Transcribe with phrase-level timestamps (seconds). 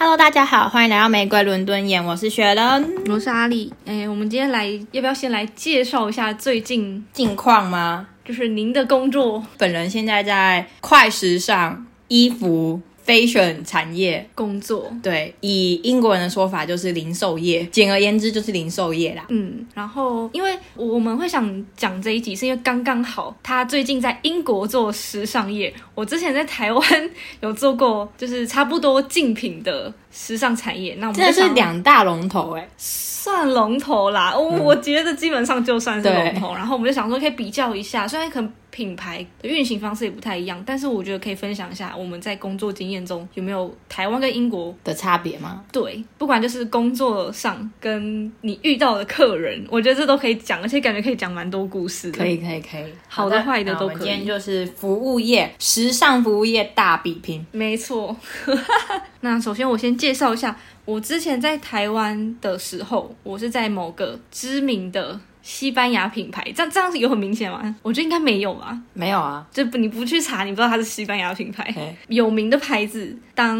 [0.00, 2.94] Hello，大家好，欢迎来到玫瑰伦敦眼，我是雪人。
[3.08, 8.06] 我是阿丽，哎，我们今天来，要不要先来介绍一下最近近况吗？
[8.24, 9.44] 就是您的工作？
[9.58, 14.92] 本人现在在快时尚衣服非选产业工作。
[15.02, 19.24] 对，以英国人的说法就是零售业，简而言之就是零售业啦。
[19.30, 30.94] 嗯，然后因为我们会想讲这一集，是因为刚刚好他最近在英国做时尚业，我之前在台湾有做过，就是差不多竞品的时尚产业。
[30.98, 36.54] 那我们真的就是两大龙头哎、算龙头啦，我、我觉得基本上就算是龙头。
[36.54, 45.64] 然后我们就想说可以比较一下，虽然可能品牌的运行方式也不太一样，但是我觉得可以分享一下我们在工作经验中有没有台湾跟英国的差别吗？
[45.72, 52.18] 对，不管就是工作上跟你遇到的客人，我觉得这都可以讲，而且感觉可以讲蛮多故事的。
[52.18, 52.84] 可以，可以，可以。
[53.08, 57.44] 好的坏的都可以今天就是服务业，时尚服务业大比拼。
[57.50, 58.16] 没错。
[59.20, 67.74] 那首先我先介绍一下，我之前在台湾的时候，我是在某个知名的西班牙品牌，这样这样有很明显吗？
[67.82, 68.78] 我觉得应该没有吧。
[68.94, 73.58] 没有啊，就不你不去查，你不知道它是西班牙品牌，嘿有名的牌子当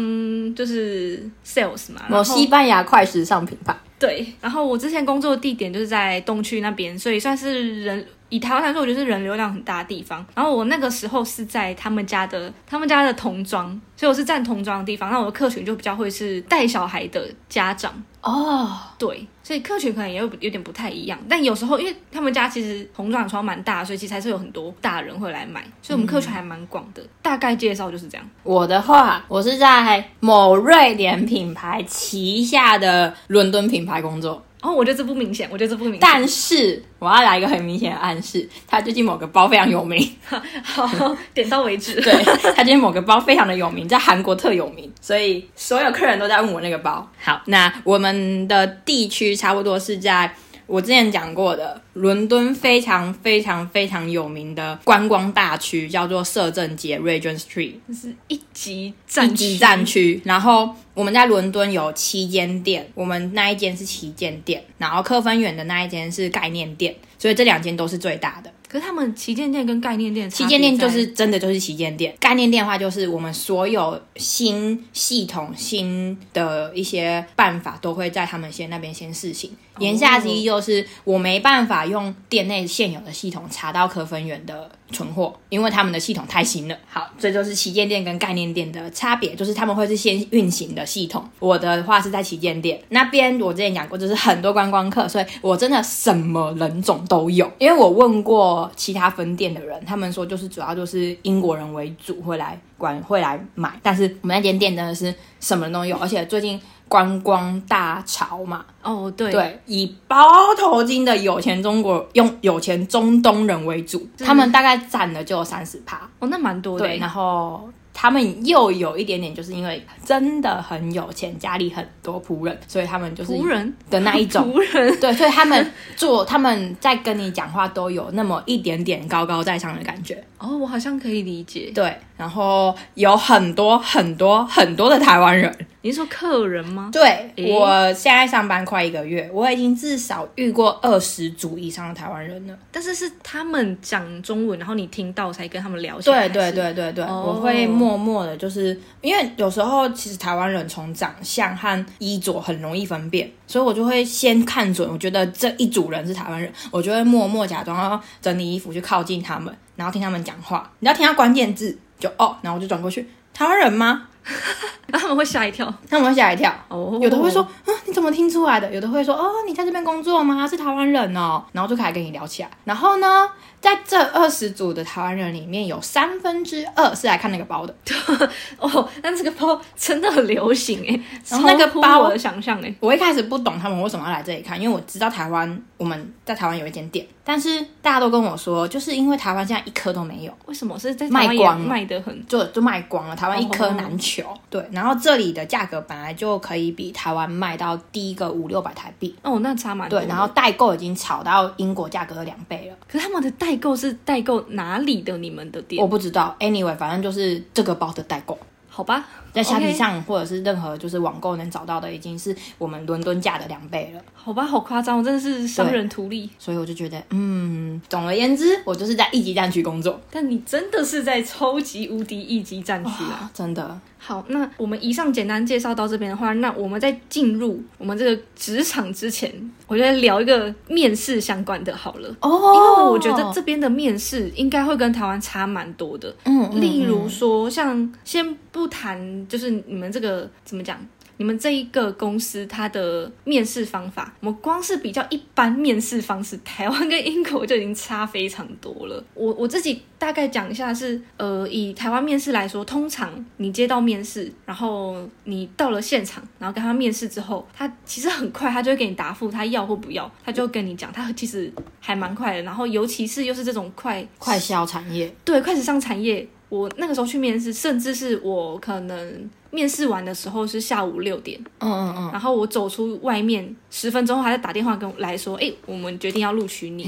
[0.55, 2.01] 就是 sales 嘛。
[2.07, 3.75] 某然后西班牙快时尚品牌。
[3.99, 10.25] 对，然后我之前工作的地点就是在东区那边，所以算是人以台湾来说，我觉得是人流量很大的地方。
[10.33, 15.11] 然后我那个时候是在他们家的他们家的童装，所以我是站童装的地方。
[15.11, 21.17] 那我的客群就比较会是带小孩的家长，哦，对，所以客群可能也有有点不太一样。
[21.27, 27.03] 但有时候因为他们家其实童装床蛮大，所以其实还是有很多大人会来买，所以我们客群还蛮广的。
[27.21, 28.29] 大概介绍就是这样。
[28.43, 35.99] 我的话，我是在某瑞典品牌旗下的伦敦品牌工作，哦，我觉得这不明显，我觉得这不明显。
[36.01, 40.15] 但是我要来一个很明显的暗示，他最近某个包非常有名，
[40.63, 41.99] 好，点到为止。
[42.03, 42.13] 对，
[42.55, 47.09] 他最近某个包非常的有名，在韩国特有名，所以所有客人都在问我那个包。
[47.21, 50.33] 好，那我们的地区差不多是在。
[50.69, 57.73] 我之前讲过的，伦敦非常非常非常有名的观光大区叫做摄政街 （Regent Street）。
[57.91, 68.53] 是一级战一级战区，然后我们在伦敦有七间店，我们那一间是旗舰店，然后科芬园的那一间是概念店，所以这两间都是最大的。
[68.67, 79.49] 可是他们旗舰店跟概念店，旗舰店就是真的就是旗舰店，概念店的话就是我们所有新系统、新的一些办法都会在他们先那边先试行。
[79.79, 86.77] 言下之意就是我没办法用店内现有的系统查到科芬园的存货，因为他们的系统太新了。
[86.87, 91.27] 好，这就是旗舰店跟概念店的差别，就是他们会是先运行的系统。
[91.39, 97.51] 我的话是在旗舰店那边，我之前讲过，就是很多观光客，所以我真的什么人种都有。
[97.57, 106.59] 因为我问过其他分店的人，他们说就是主要就是英国人为主会来管会来买，但是我们那间店真的是什么人都有，而且最近
[106.89, 110.17] 观光大潮嘛，哦，对对，以包
[110.57, 116.01] 头巾的有钱中国用有钱中东人为主，他们大概占了就有三十趴。
[116.17, 116.85] 哦，那蛮多的。
[116.85, 124.41] 对，然后他们又有一点点，就是因为真的很有钱，家里很多仆人，所以他们就是仆人的那一种。
[124.51, 130.23] 仆人，对，所以他们做 他们在跟你讲话都有那么一点点高高在上的感觉。
[130.39, 131.71] 哦，我好像可以理解。
[131.75, 135.53] 对，然后有很多很多很多的台湾人。
[135.81, 136.89] 你是说客人吗？
[136.91, 142.57] 对，诶我现在上班快一个月，我已经至少遇过二十组以上的台湾人了。
[142.69, 146.27] 但是是他们讲中文，然后你听到才跟他们聊起来。
[146.27, 164.07] 对对对对对，哦我会默默的，就是因为有时候其实台湾人从长相和衣着很容易分辨，所以我就会先看准，我觉得这一组人是台湾人，我就会默默假装要整理衣服去靠近他们，然后听他们讲话，你要听到关键字就哦，然后我就转过去，台湾人吗？
[164.97, 165.71] 他们会吓一跳。
[165.89, 166.53] 他们会吓一跳。
[166.67, 168.73] 哦，有的会说，啊，你怎么听出来的？
[168.73, 170.47] 有的会说，哦，你在这边工作吗？
[170.47, 172.49] 是台湾人哦，然后就开始跟你聊起来。
[172.63, 177.75] 然后呢，在这二十组的台湾人里面，有三分之二是来看那个包的。
[178.57, 182.73] 哦，但这个包真的很流行哎，然后那个包我的想象哎。
[182.79, 192.25] 我一开始不懂他们为什么要来这里看，因为我知道台湾我们在台湾有一间店，但是大家都跟我说，就是因为台湾现在一颗都没有，为什么是在卖光了卖的很？
[192.27, 194.23] 就就卖光了，台湾一颗哦难求。
[194.49, 199.13] 对，然后这里的价格本来就可以比台湾卖到低个五六百台币。
[199.21, 199.99] 哦，那差蛮多。
[199.99, 202.77] 对，然后代购已经炒到英国价格的两倍了。
[202.87, 205.17] 可是他们的代购是代购哪里的？
[205.17, 205.81] 你们的店？
[205.81, 208.39] 我不知道，anyway，反正就是这个包的代购。
[208.69, 214.01] 好吧，在虾皮上或者是任何就是网购能找到的，已经是我们伦敦价的两倍了。
[214.13, 216.29] 好吧，好夸张，我真的是商人图利。
[216.37, 223.21] 所以我就觉得，嗯，总而言之，我就是在一级战区工作但你真的是在超级无敌一级战区啊！
[223.21, 223.79] 啊，真的。
[224.01, 229.29] 好，那我们以上简单介绍到这边的话，那我们在进入我们这个职场之前，
[229.67, 232.07] 我觉得聊一个面试相关的好了。
[232.21, 240.79] 哦因为我觉得这边的面试应该会跟台湾差蛮多的，嗯，嗯例如说，像先不谈，就是你们这个怎么讲？
[241.17, 249.03] 你们这一个公司它的面试方法，我们光是比较一般面试方式，台湾跟英国就已经差非常多了。
[249.15, 261.51] 我我自己大概讲一下是，呃，以台湾面试来说，通常你接到面试，然后你到了现场，然后跟他面试之后，他其实很快，他就会给你答复，他要或不要，他就跟你讲，他其实
[261.81, 262.43] 还蛮快的。
[262.43, 276.87] 然后尤其是又是这种快快销产业，对，快时尚产业，我那个时候去面试，甚至是我可能面试完的时候是下午六点，嗯嗯嗯，然后我走出外面十分钟后，还在打电话跟我来说，哎、我们决定要录取你，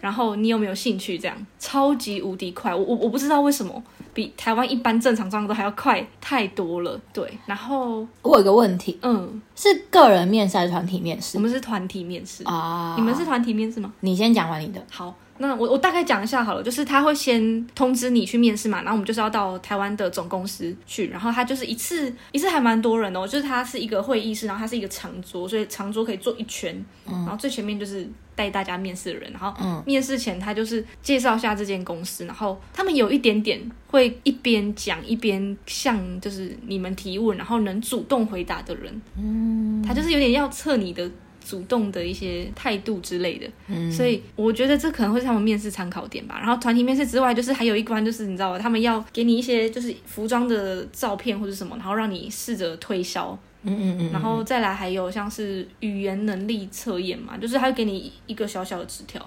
[0.00, 1.18] 然后你有没有兴趣？
[1.18, 3.82] 这样超级无敌快，我我我不知道为什么
[4.14, 7.00] 比台湾一般正常状况都还要快太多了。
[7.12, 12.94] 对，然后我有个问题，嗯，是个人面试还是团体面试我们是团体面试，啊？
[12.96, 13.92] 你们是团体面试吗？
[14.00, 14.80] 你先讲完你的。
[14.90, 41.10] 好，那我我大概讲一下好了，就是他会先通知你去面试嘛，然后我们就是要到台湾的总公司去，然后他就是一次一次还蛮多人哦，就是他是一个会议室，然后他是一个长桌，所以长桌可以坐一圈，然后最前面就是带大家面试的人，然后嗯面试前他就是介绍下这间公司，然后他们有一点点会一边讲一边向就是你们提问，然后能主动回答的人，嗯，他就是有点要测你的。
[41.50, 46.38] 主动的一些态度之类的，嗯所以我觉得这可能会是他们面试参考点吧。
[46.38, 53.36] 然后团体面试之外，就是还有一关，就是你知道吧，他们要给你一些就是服装的照片或者什么，然后让你试着推销。
[53.62, 59.20] 嗯嗯嗯，然后再来还有像是语言能力测验嘛，就是他会给你一个小小的纸条，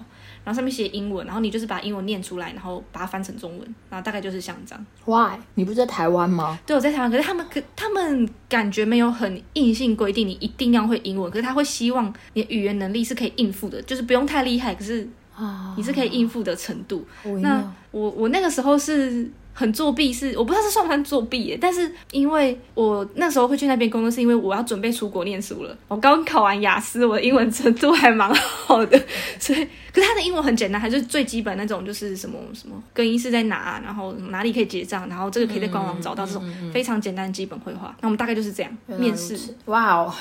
[0.44, 4.86] 然后上面写英文，然后你就是把英文念出来，然后把它翻成中文，然后大概就是像这样。
[5.04, 5.38] Why？
[5.54, 6.58] 你不是在台湾吗？
[6.66, 17.06] 对，我在台湾，可是他们可他们感觉没有很硬性规定你一定要会英文，可是他会希望你的语言能力是可以应付的，就是不用太厉害，可是啊，你是可以应付的程度。
[17.22, 25.78] 我那我我那个时候是很作弊是，我不知道是算不算作弊耶，但是因为我那时候会去那边工作，是因为我要准备出国念书了。
[25.86, 29.00] 我刚考完雅思，我的英文程度还蛮好的，
[29.38, 36.42] 所以可是他的英文很简单，还是最基本那种，就是什么什么更衣室在哪，然后哪里可以结账，然后这个可以在官网找到这种
[36.72, 37.94] 非常简单的基本绘画。
[38.00, 40.12] 那我们大概就是这样面试，哇哦，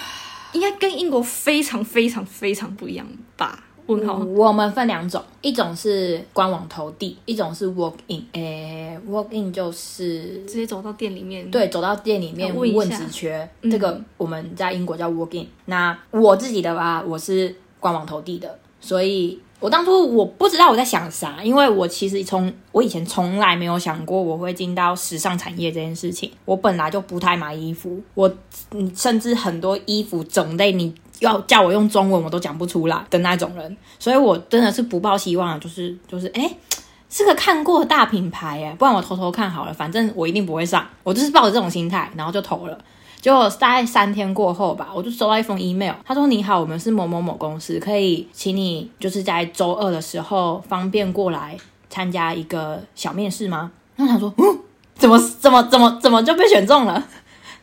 [0.52, 3.64] 应该跟英国非常非常非常不一样吧？
[3.88, 4.16] 问号。
[4.18, 8.24] 我们分两种，一种是官网投递，一种是 walk in。
[8.34, 15.48] 诶，walk in 就是直接走到店里面，对，走到店里面要问职缺，嗯这个我们在英国叫 walk in。
[15.66, 26.32] 那我自己的话，我是官网投递的，所以我当初我不知道我在想啥，因为我其实从我以前从来没有想过我会进到时尚产业这件事情。
[26.46, 28.34] 我本来就不太买衣服，我
[28.72, 30.94] 嗯甚至很多衣服种类你。
[31.24, 36.42] 要叫我用中文我都讲不出来的那种人，所以我真的是不抱希望，就是就是哎。
[36.44, 36.58] 诶
[37.16, 40.84] 是个看过大品牌哎，不然我偷偷看好了，反正我一定不会上。
[41.04, 42.76] 我就是抱着这种心态，然后就投了。
[43.22, 51.56] 结果大概三天过后吧，我就收到一封 email，他说：“你好，我们是某某某公司，可以请你就是在周二的时候方便过来
[51.88, 54.60] 参加一个小面试吗？”然后想说：“嗯，
[54.96, 57.08] 怎么怎么怎么怎么就被选中了？”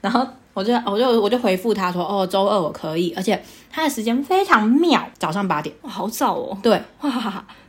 [0.00, 3.40] 然后我就我就我就回复他说：“哦，周二我可以，而且
[3.70, 5.74] 他的时间非常妙，早上八点。
[5.82, 7.10] 哇，好早哦，对，哇，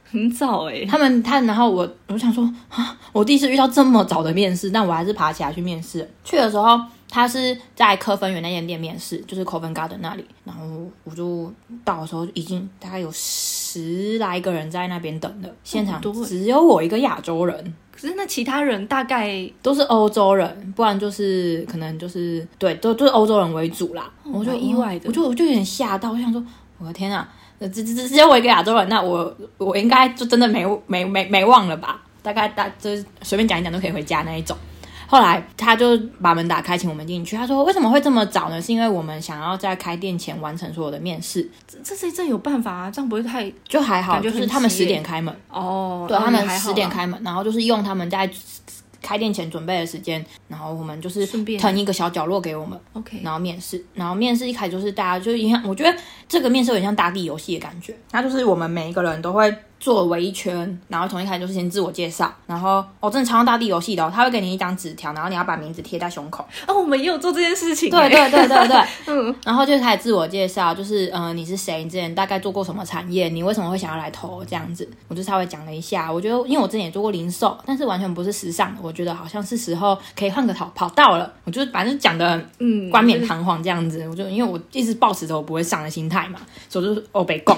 [0.03, 0.85] 很早哎。
[0.85, 6.09] 他们他，然后我我想说啊，我第一次遇到这么早的面试，但我还是爬起来去面试。
[6.23, 10.25] 去的时候，他是在科芬园那间店面试，就是 Covent Garden 那里。
[10.43, 10.65] 然后
[11.03, 11.53] 我就
[11.85, 17.73] 到的时候，已经大概有十来个人在那边等了，现场只有我一个亚洲人。
[18.01, 24.09] 可是那其他人大概都是欧洲人，不然就是可能就是对，都都是欧洲人为主啦。
[24.23, 26.43] 我就意外的我就我就有点吓到，我想说，
[26.79, 27.29] 我的天啊，
[27.59, 32.01] 只只只只有我一个亚洲人，那我我应该就真的没没没没忘了吧？
[32.23, 34.57] 大概大就是随便讲一讲都可以回家那一种。
[35.11, 37.35] 后来他就把门打开，请我们进去。
[37.35, 38.61] 他说：“为什么会这么早呢？
[38.61, 46.05] 是因为我们想要在开店前完成所有的面试，这这这这有办法啊，这样不会太就还好，就是他们十点开门，哦？
[46.07, 48.29] 对哦他们十点开门，然后就是用他们在
[49.01, 51.59] 开店前准备的时间，然后我们就是顺便。
[51.59, 55.93] 腾一个小角落给我们，OK，然后面试，然后面试一开始就是大家就一样，我觉得
[56.29, 66.45] 这个面试有点像打底游戏的感觉，它就是我们每一个人都会坐围一圈，然后从一开始就是先自我介绍，然后哦，真的超像大地游戏的、哦，他会给你一张纸条，然后你要把名字贴在胸口。
[66.67, 67.89] 哦，我们也有做这件事情。
[67.89, 68.77] 对对对对对，
[69.11, 76.13] 嗯，然后就开始自我介绍，就是呃你是谁，你之前大概做过什么产业，你为什么会想要来投这样子，我就稍微讲了一下。
[76.13, 81.33] 我觉得因为我之前也做过零售，但是完全不是时尚的，我觉得好像是时候可以换个跑跑道了。
[81.43, 87.57] 我就反正讲的嗯冠冕堂皇这样子，我就因为我一直抱持着我不会上的心态嘛，所以我就是欧北共。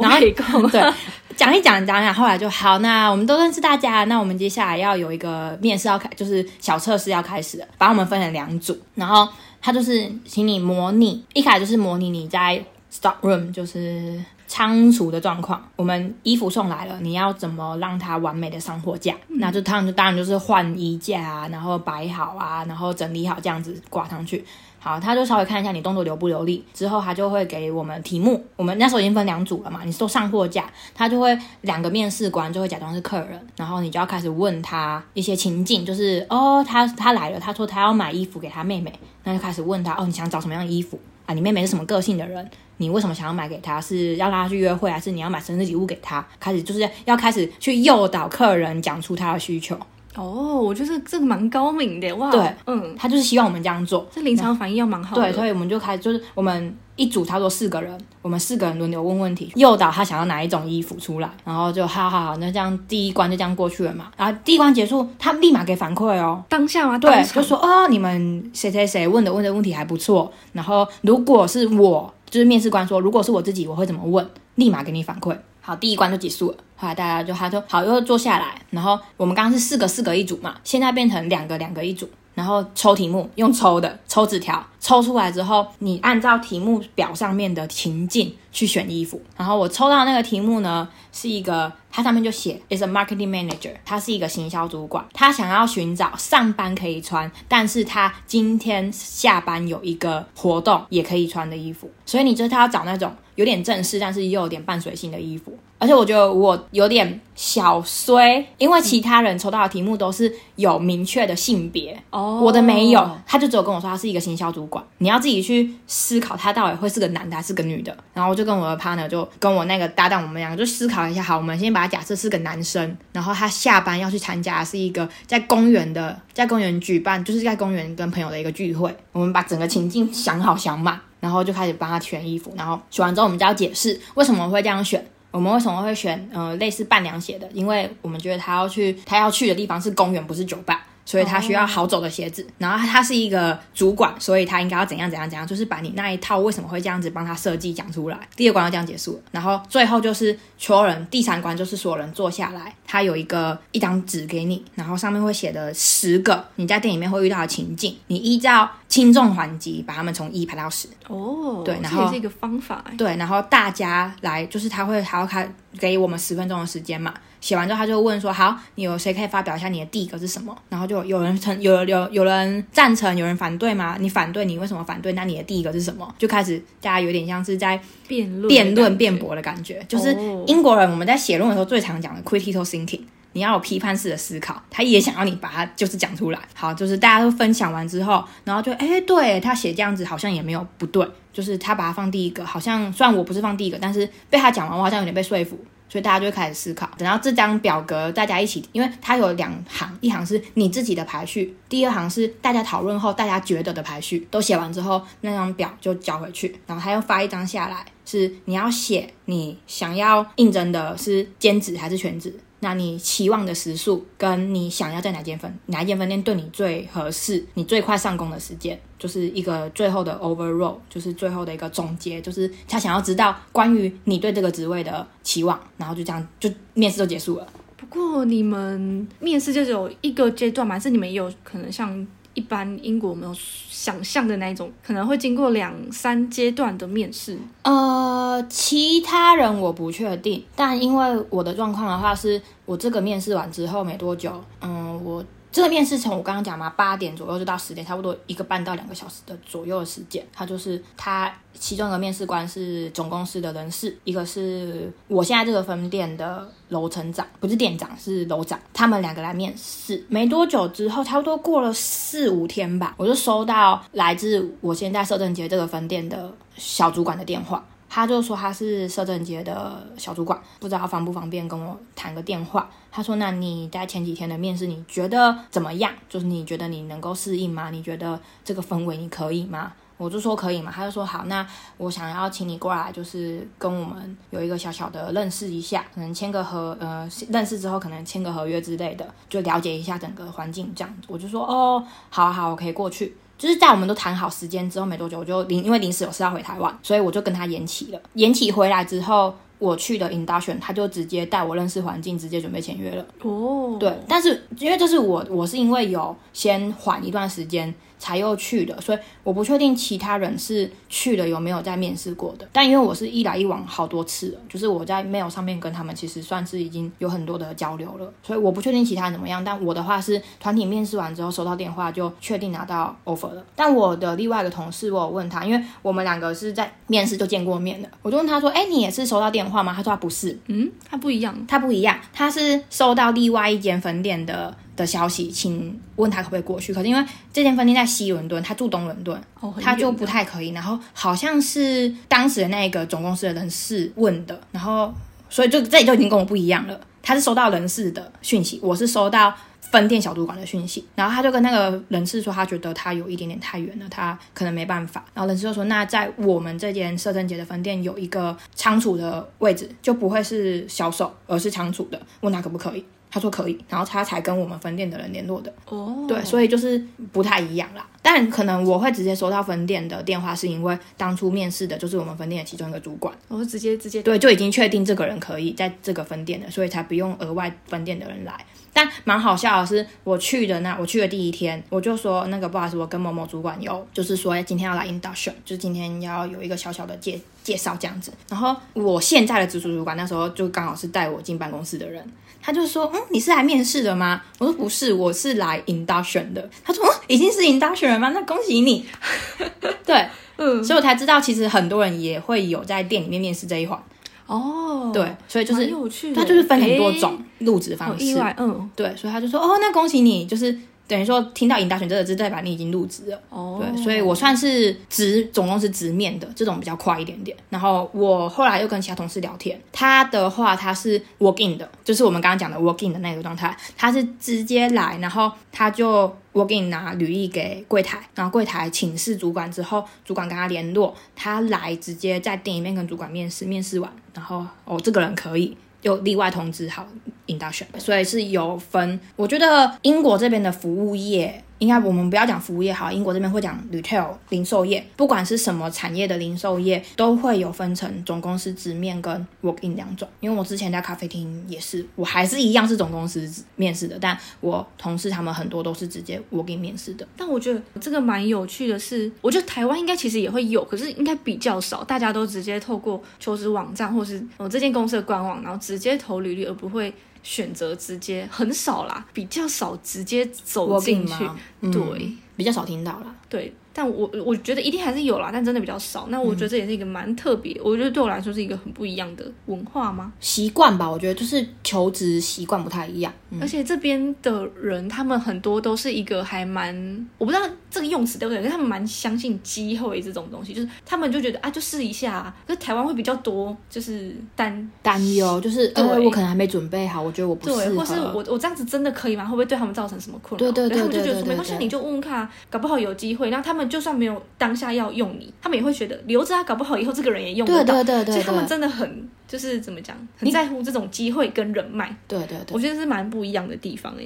[0.00, 0.18] 然后。
[0.70, 0.92] 对，
[1.36, 2.78] 讲一讲讲一讲，后来就好。
[2.78, 9.28] 那我们都认识大家，那我们接下来要有一个面试要开，就是小测试要开始了，把我们分成两组，然后
[9.60, 15.60] 他就是请你模拟，一开始就是模拟你在 stock room，就是仓储的状况。
[15.74, 19.14] 我们衣服送来了，你要怎么让它完美的上货架？
[19.28, 24.44] 那就他们就当然就是换衣架啊，然后摆好啊，然后整理好这样子挂上去。
[24.84, 28.44] 好，他就稍微看一下你动作流不流利，之后他就会给我们题目。
[28.54, 41.32] 我们那时候已经分两组了嘛，你都上货架，他就会两个面试官就会假装是客人，然后你就要开始问他一些情境，就是哦，他他来了，他说他要买衣服给他妹妹，那就开始问他哦，你想找什么样的衣服啊？
[41.32, 42.46] 你妹妹是什么个性的人？
[42.76, 43.80] 你为什么想要买给她？
[43.80, 46.22] 是要拉她去约会，还是你要买生日礼物给她？
[46.38, 49.78] 开始就是要开始去诱导客人讲出他的需求，
[50.16, 52.30] 哦，我觉得这个蛮高明的哇。
[52.30, 54.06] 对，嗯，他就是希望我们这样做。
[54.12, 55.22] 这临场反应要蛮好的。
[55.22, 64.12] 对，所以我们就开始，就是我们一组差不多四个人，我们四个人轮流问问题，诱导他想要哪一种衣服出来，然后就好好好，那这样第一关就这样过去了嘛。
[64.16, 66.96] 然后第一关结束，他立马给反馈哦，当下吗？
[66.98, 75.36] 对就说哦，你们谁谁谁问的问的问题还不错，然后如果是我，就是面试官说，如果是我自己，我会怎么问，立马给你反馈。
[75.66, 76.58] 好，第一关就结束了。
[76.76, 89.22] 后来大家就他就好又坐下来，然后我们刚刚是四个四个一组嘛，现在变成两个两个一组，然后抽题目，用抽的抽纸条，抽出来之后，你按照题目表上面的情境去选衣服。
[89.38, 101.90] 然后我抽到那个题目呢，是一个，它上面就写 is a marketing manager，他是一个行销主管，他想要寻找上班可以穿，但是他今天下班有一个活动也可以穿的衣服。
[102.04, 105.56] 所以你就是他要找那种有点正式，但是又有点伴随性的衣服。
[105.76, 117.94] 而且我觉得我有点小衰，因为其他人抽到的题目都是有明确的性别，哦，我的没有，他就只有跟我说他是一个行销主管，你要自己去思考他到底会是个男的还是个女的。
[118.14, 128.94] 然后我就跟我的 partner 就跟我那个搭档，我们两个就思考一下，好，我们先把他假设是个男生，然后他下班要去参加是一个在公园的，在公园举办，就是在公园跟朋友的一个聚会。
[129.12, 135.02] 我们把整个情境想好想满，然后就开始帮他选衣服，然后选完之后，我们就要解释为什么会这样选。
[135.30, 137.48] 我们为什么会选呃类似伴娘鞋的？
[137.54, 142.46] 因为我们觉得他要去他要去的地方是公园，不是酒吧，所以他需要好走的鞋子。
[142.58, 148.18] 然后他是一个主管，所以他应该要怎样怎样怎样，就是把你那一套为什么会这样子帮他设计讲出来。
[148.36, 160.88] 第二关要这样结束了，然后最后就是所有人，第三关就是所有人坐下来，他有一个一张纸给你，然后上面会写的十个你在店里面会遇到的情境，你依照轻重缓急把他们从一排到十。
[161.08, 162.96] 哦，对然后这也是一个方法欸。
[162.96, 165.46] 对，然后大家来，就是他会还要开
[165.78, 167.12] 给我们十分钟的时间嘛。
[167.44, 173.98] 写完之后，他就问说：“好，你有谁可以发表一下你的第一个是什么？”然后就有人成，有有有人赞成，有人反对吗？
[174.00, 175.12] 你反对，你为什么反对？
[175.12, 176.14] 那你的第一个是什么？
[176.18, 179.84] 就开始大家有点像是在辩论辩论、辩驳的感觉。
[179.86, 183.02] 就是哦英国人我们在写论文的时候最常讲的 critical thinking。
[183.36, 186.38] 你要有批判式的思考，他也想要你把它就是讲出来。
[186.54, 195.58] 好，就是大家都分享完之后，然后就哎，对他写这样子好像也没有不对，就是他把它放第一个，好像虽然我不是放第一个，但是被他讲完，我好像有点被说服。
[195.88, 204.26] 所以大家就开始思考，等到这张表格大家一起，因为它有两行，一行是你自己的排序，第二行是大家讨论后大家觉得的排序。
[204.30, 227.46] 都写完之后，那张表就交回去，然后他又发一张下来，是你要写你想要应征的是兼职还是全职，那你期望的时速跟你想要在哪间分哪一间分店对你最合适，你最快上工的时间，就是一个最后的 overall，就是最后的一个总结，就是他想要知道关于你对这个职位的期望，然后就这样就面试就结束了。
[227.76, 230.78] 不过你们面试就只有一个阶段嘛？
[230.78, 237.38] 是你们也有可能像一般英国没有想象的那一种，可能会经过两三阶段的面试？
[237.62, 245.24] 呃，其他人我不确定，但因为我的状况的话，是我这个面试完之后没多久，嗯，我
[245.54, 250.26] 这个面试从我刚刚讲嘛，八点左右就到十点，差不多一个半到两个小时的左右的时间。
[250.32, 260.04] 他就是他其中一个面试官是总公司的人事，一个是我现在这个分店的楼层长，不是店长是楼长，他们两个来面试。
[260.08, 267.64] 没多久之后，差不多过了四五天吧，我就收到来自我现在摄政街这个分店的小主管的电话。
[267.94, 272.68] 他就说他是社政节的小主管，不知道方不方便跟我谈个电话。
[272.90, 275.92] 他说：“那你在前几天的面试，你觉得怎么样？
[276.08, 277.70] 就是你觉得你能够适应吗？
[277.70, 281.46] 你觉得这个氛围你可以吗？”我就说可以嘛，他就说好，那
[281.76, 291.06] 我想要请你过来，就是跟我们有一个小小的认识一下，可能签个合，呃，认识之后可能签个合约之类的，就了解一下整个环境这样子。
[291.06, 293.16] 我就说哦，好好，我可以过去。
[293.36, 298.00] 就是在我们都谈好时间之后没多久，我就临因为临时有事要回台湾，所以我就跟他延期了。
[298.14, 303.04] 延期回来之后，我去的 induction，他就直接带我认识环境，直接准备签约了。
[303.22, 307.74] 哦，对，但是因为这是我，我是因为有先缓一段时间。
[308.04, 312.46] 才又去的，所以我不确定其他人是去了有没有在面试过的。
[312.52, 319.42] 但因为我是一来一往好多次了，就是我在 mail 上面跟他们其实算是已经有很多的交流了，所以我不确定其他人怎么样。
[319.42, 323.42] 但我的话是团体面试完之后收到电话就确定拿到 offer 了。
[323.56, 334.54] 但我的另外一个同事，我有问他，因为我们两个是在面试就见过面的，我就问他说：“哎，你也是收到电话吗？”他说他不是，嗯，他不一样，他不一样，他是收到另外一间分店的。
[334.76, 336.72] 的消息，请问他可不可以过去？
[336.74, 339.20] 可是因为这间分店在西伦敦，他住东伦敦，
[339.60, 340.50] 他就不太可以。
[340.50, 344.92] 然后好像是当时的那个总公司的人事问的，然后
[345.28, 346.80] 所以就这里就已经跟我不一样了。
[347.02, 350.82] 他是收到人事的讯息，我是收到分店小主管的讯息。
[350.94, 355.04] 然后他就跟那个人事说，他觉得他有一点点太远了，他可能没办法。
[355.12, 362.82] 然后人事就说，那在我们这间摄政节的分店有一个仓储的位置，就不会是销售，而是仓储的，问他可不可以。
[363.14, 365.52] 他说可以，然后他才跟我们分店的人联络的。
[365.68, 366.76] 哦，对，所以就是
[367.12, 367.86] 不太一样啦。
[368.02, 373.14] 但可能我会直接收到分店的电话，是因为当初面试的就是我们分店的其中一个主管。
[373.28, 378.34] 我是直接直接对，就已经确定这个人可以在这个分店的，所以才不用额外分店的人来。
[378.72, 388.12] 但蛮好笑的是，我去的那我去的第一天，我就说那个不好意思，我跟某某主管有，就是说今天要来 induction，就是今天要有一个小小的介介绍这样子。
[388.28, 392.04] 然后我现在的直属主管那时候就刚好是带我进办公室的人。
[392.46, 398.10] 他就说：“嗯，你是来面试的吗？”我说：“不是，我是来 induction 的。”他说：“嗯，已经是 induction 了吗？
[398.10, 398.84] 那恭喜你。
[399.86, 403.82] ”对，嗯，所以我才知道，其实很多人也会有在店里面面试这一环。
[404.26, 408.22] 哦，对，所以就是他就是分很多种入职方式。
[408.36, 413.18] 嗯，对，所以他就说：“哦，那恭喜你，就是。”等于说，听到“引大选”这个字，代表你已经入职了。
[413.30, 417.34] 哦，对，所以我算是直，总共是直面的，这种比较快一点点。
[417.48, 435.56] 然后我后来又跟其他同事聊天，他的话他是 working 的，就是我们刚刚讲的 working 的那个状态，他是直接来，然后他就 working 拿履历给柜台，然后柜台请示主管之后，主管跟他联络，他来直接在店里面跟主管面试，面试完，然后哦，这个人可以。
[435.84, 436.86] 有例外通知好
[437.26, 438.98] 引导选所以是有分。
[439.16, 441.43] 我觉得英国这边的服务业。
[441.58, 450.06] 应该我们不要讲服务业好，英国这边会讲 retail 零售业，不管是什么产业的零售业，都会有分成总公司直面跟 work in 两种。
[450.20, 457.06] 因为我之前在咖啡厅也是，我还是一样是总公司面试的，但我同事他们很多都是直接 work in 面试的。
[457.16, 466.92] 但我觉得这个蛮有趣的是，我觉得台湾应该其实也会有，可是应该比较少，大家都直接透过求职网站或是我这间公司的官网，然后直接投履历，而不会。
[467.24, 471.28] 选择直接很少啦，比较少直接走进去，
[471.72, 473.52] 对，比较少听到啦，对。
[473.76, 476.06] 但我我觉得一定还是有啦，但真的比较少。
[476.08, 480.12] 那我觉得这也是一个蛮特别，我觉得对我来说是一个很不一样的文化吗？
[480.20, 483.12] 习惯吧，我觉得就是求职习惯不太一样。
[483.40, 486.72] 而且这边的人，他们很多都是一个还蛮，
[487.18, 492.32] 我不知道这个用词对不对，可是他们蛮相信机会这种东西，就是他们就觉得啊，就试一下。
[492.46, 499.24] 可是台湾会比较多，就是担担忧， 就是呃，我可能还没准备好，我觉得我不对，或是我我这样子真的可以吗？
[499.24, 500.52] 会不会对他们造成什么困扰？
[500.52, 503.30] 对对对，他们就觉得说没关系，你就问问看，搞不好有机会。
[503.30, 503.64] 然后他们。
[503.74, 507.64] 就算没有当下要用你，他们也会觉得留着啊，搞不好以后这个人也用不到。
[507.64, 511.96] 对对对对，所以他们真的很就是怎么讲，很在乎这种机会跟人脉。
[512.06, 514.04] 对对对，我觉得是蛮不一样的地方哎。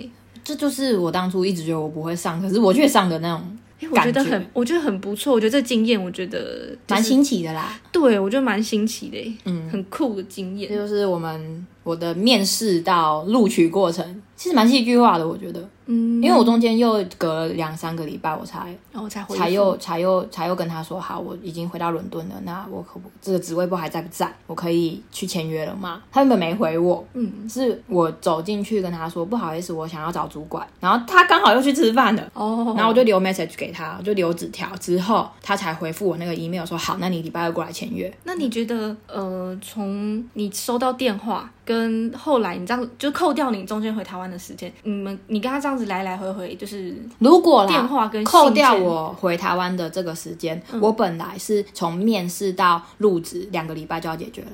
[0.48, 3.58] 这就是我当初一直觉得我不会上，可是我却上的那种。
[3.92, 5.34] 我觉得很，我觉得很不错。
[5.34, 7.78] 我觉得这经验，我觉得蛮新奇的啦。
[7.92, 10.70] 对，我觉得蛮新奇的，嗯，很酷的经验。
[10.70, 15.66] 这就是我们我的面试到录取过程，其实蛮戏剧化的，我觉得。
[15.90, 24.30] 嗯，因为我中间又隔了两三个礼拜，我才，然后才才又才又才又跟他说，好，我已经回到伦敦了，那我可不这个职位不还在不在？
[24.46, 26.02] 我可以去签约了吗？
[26.12, 38.12] 他根本没回我，嗯，是我走进去跟他说，不好意思，我想要找主管，然后他刚好又去吃饭了，哦，然后我就留 message 给他，我就留纸条，之后他才回复我那个 email 说，好，那你礼拜二过来签约。
[38.24, 41.50] 那你觉得，呃，从你收到电话。
[41.68, 54.52] 跟后来你这样就扣掉你中间回台湾的时间，你们你跟他这样子来来回回，就是如果啦电话跟扣掉我回台湾的这个时间，我本来是从面试到入职两个礼拜就要解决了。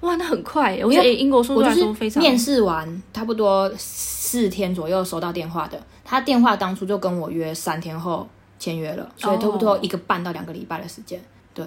[0.00, 0.82] 哇，那很快耶！
[0.82, 8.26] 我觉得英国速度我就是来说非常面试完差不多四天左右收到电话的，他电话当初就跟我约三天后
[8.58, 11.20] 签约了，所以差不多一个半到两个礼拜的时间。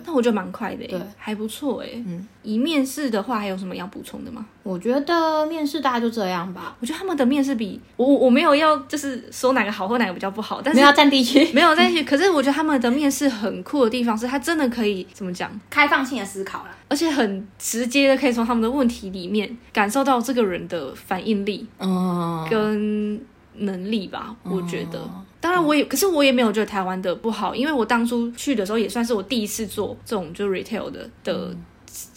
[0.05, 1.89] 那我觉得蛮快的耶，对还不错哎。
[1.93, 4.45] 嗯，以面试的话，还有什么要补充的吗？
[4.63, 12.03] 我觉得面试大概就这样吧，我觉得他们的面试比我我我没有要就是说哪个好或哪个比较不好，但是没有要占地区， 没有占地区。
[12.03, 16.75] 可是我觉得他们的面试很酷的地方是，他真的可以怎么讲，开放性的思考啦。
[16.89, 23.19] 而且很直接的可以从他们的问题里面感受到这个人的反应力嗯，跟
[23.55, 24.35] 能力吧。
[24.43, 31.55] 我觉得，当然我也，可是我也没有觉得台湾的不好，因为我当初去的时候也算是我第一次做这种就 retail 的的。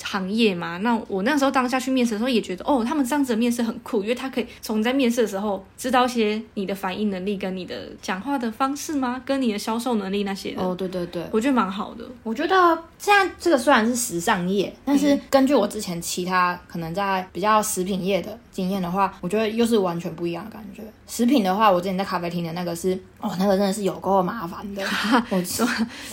[0.02, 12.04] 行业嘛，那我那时候当下去面试的时候也觉得，哦，他们这样子的面试很酷，因为他可以从你在面试的时候知道一些你的反应能力跟你的讲话的方式吗，跟你的销售能力那些的，哦，对对对，我觉得蛮好的。
[12.22, 12.56] 我觉得
[12.98, 20.82] 现在这个虽然是时尚业，但是根据我之前其他可能在比较食品业的经验的话，我觉得又是完全不一样的感觉。
[21.06, 24.82] 食品的话，我之前在咖啡厅的那个是，哦，那个真的是有够麻烦的。
[25.30, 25.42] 我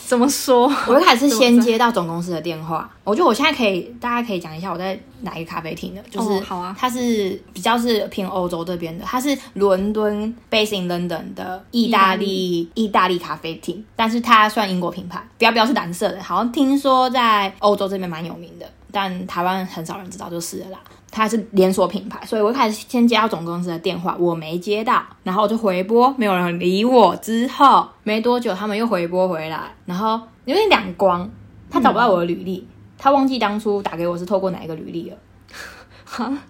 [0.06, 0.68] 怎么说？
[0.88, 20.80] 我一开始是先接到总公司的电话，我觉得我现在可以，大家可以讲一下我在哪一个咖啡厅的，就是、哦好啊它是比较是偏欧洲这边的，它是伦敦 based in London 的意大利意大利咖啡厅，但是它算英国品牌，标标是蓝色的，好像听说在欧洲这边蛮有名的，但台湾很少人知道就是了啦。
[21.10, 27.16] 它是连锁品牌，所以我一开始先接到总公司的电话，我没接到，然后我就回拨，没有人理我。
[27.16, 31.28] 之后没多久，他们又回拨回来，然后有点两光，
[31.72, 35.18] 他找不到我的履历，他忘记当初打给我是透过哪一个履历了，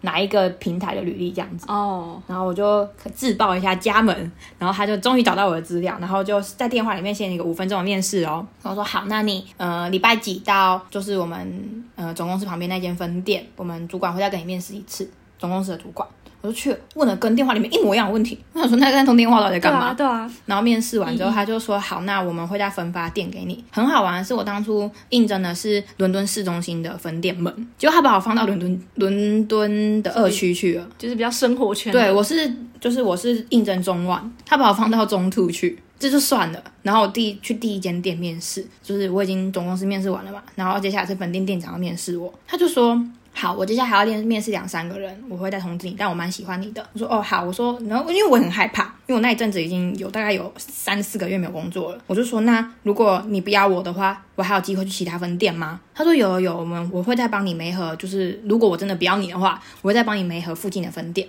[0.02, 1.66] 哪一个平台的履历这样子。
[1.68, 8.46] 哦，然后我就自报一下家门，然后他就终于找到我的资料，然后就在电话里面先一个五分钟的面试哦。
[8.62, 16.08] 然后说好，那你呃礼拜几到就是我们呃总公司旁边那间分店，我们主管会再跟你面试一次，总公司的主管。
[16.41, 19.88] 我就去了问了跟电话里面一模一样的问题， 我想说那那通电话到底在干嘛？
[19.88, 23.63] 啊，对啊，然后面试完之后，他就说好，那我们会再分发店给你。
[23.71, 30.88] 很好玩的是，我当初应征的是伦敦市中心的分店门，结果他把我放到伦敦伦敦的二区去了。
[30.97, 32.00] 就是比较生活圈的。
[32.00, 36.63] 对，我是就是我是应征中万，他把我放到中途去，这就算了。
[36.84, 43.00] 然后我第一去第一间店面试，就是我已经总公司面试完了嘛，然后接下来是本店店长要面试我，他就说。
[43.39, 45.95] 好，我接下来还要练面试两三个人，我会再通知你。
[45.95, 46.84] 但我蛮喜欢你的。
[46.93, 52.02] 我说哦好，我说，然后因为我很害怕，因为我那一阵子已经有大概有三四个月没有工作了。
[52.08, 55.80] 我就说，那如果你不要我的话，我还有机会去其他分店吗？
[55.93, 61.28] 他说有有有，我们我会再帮你媒合，就是如果我真的不要你的话，我会再帮你媒合附近的分店。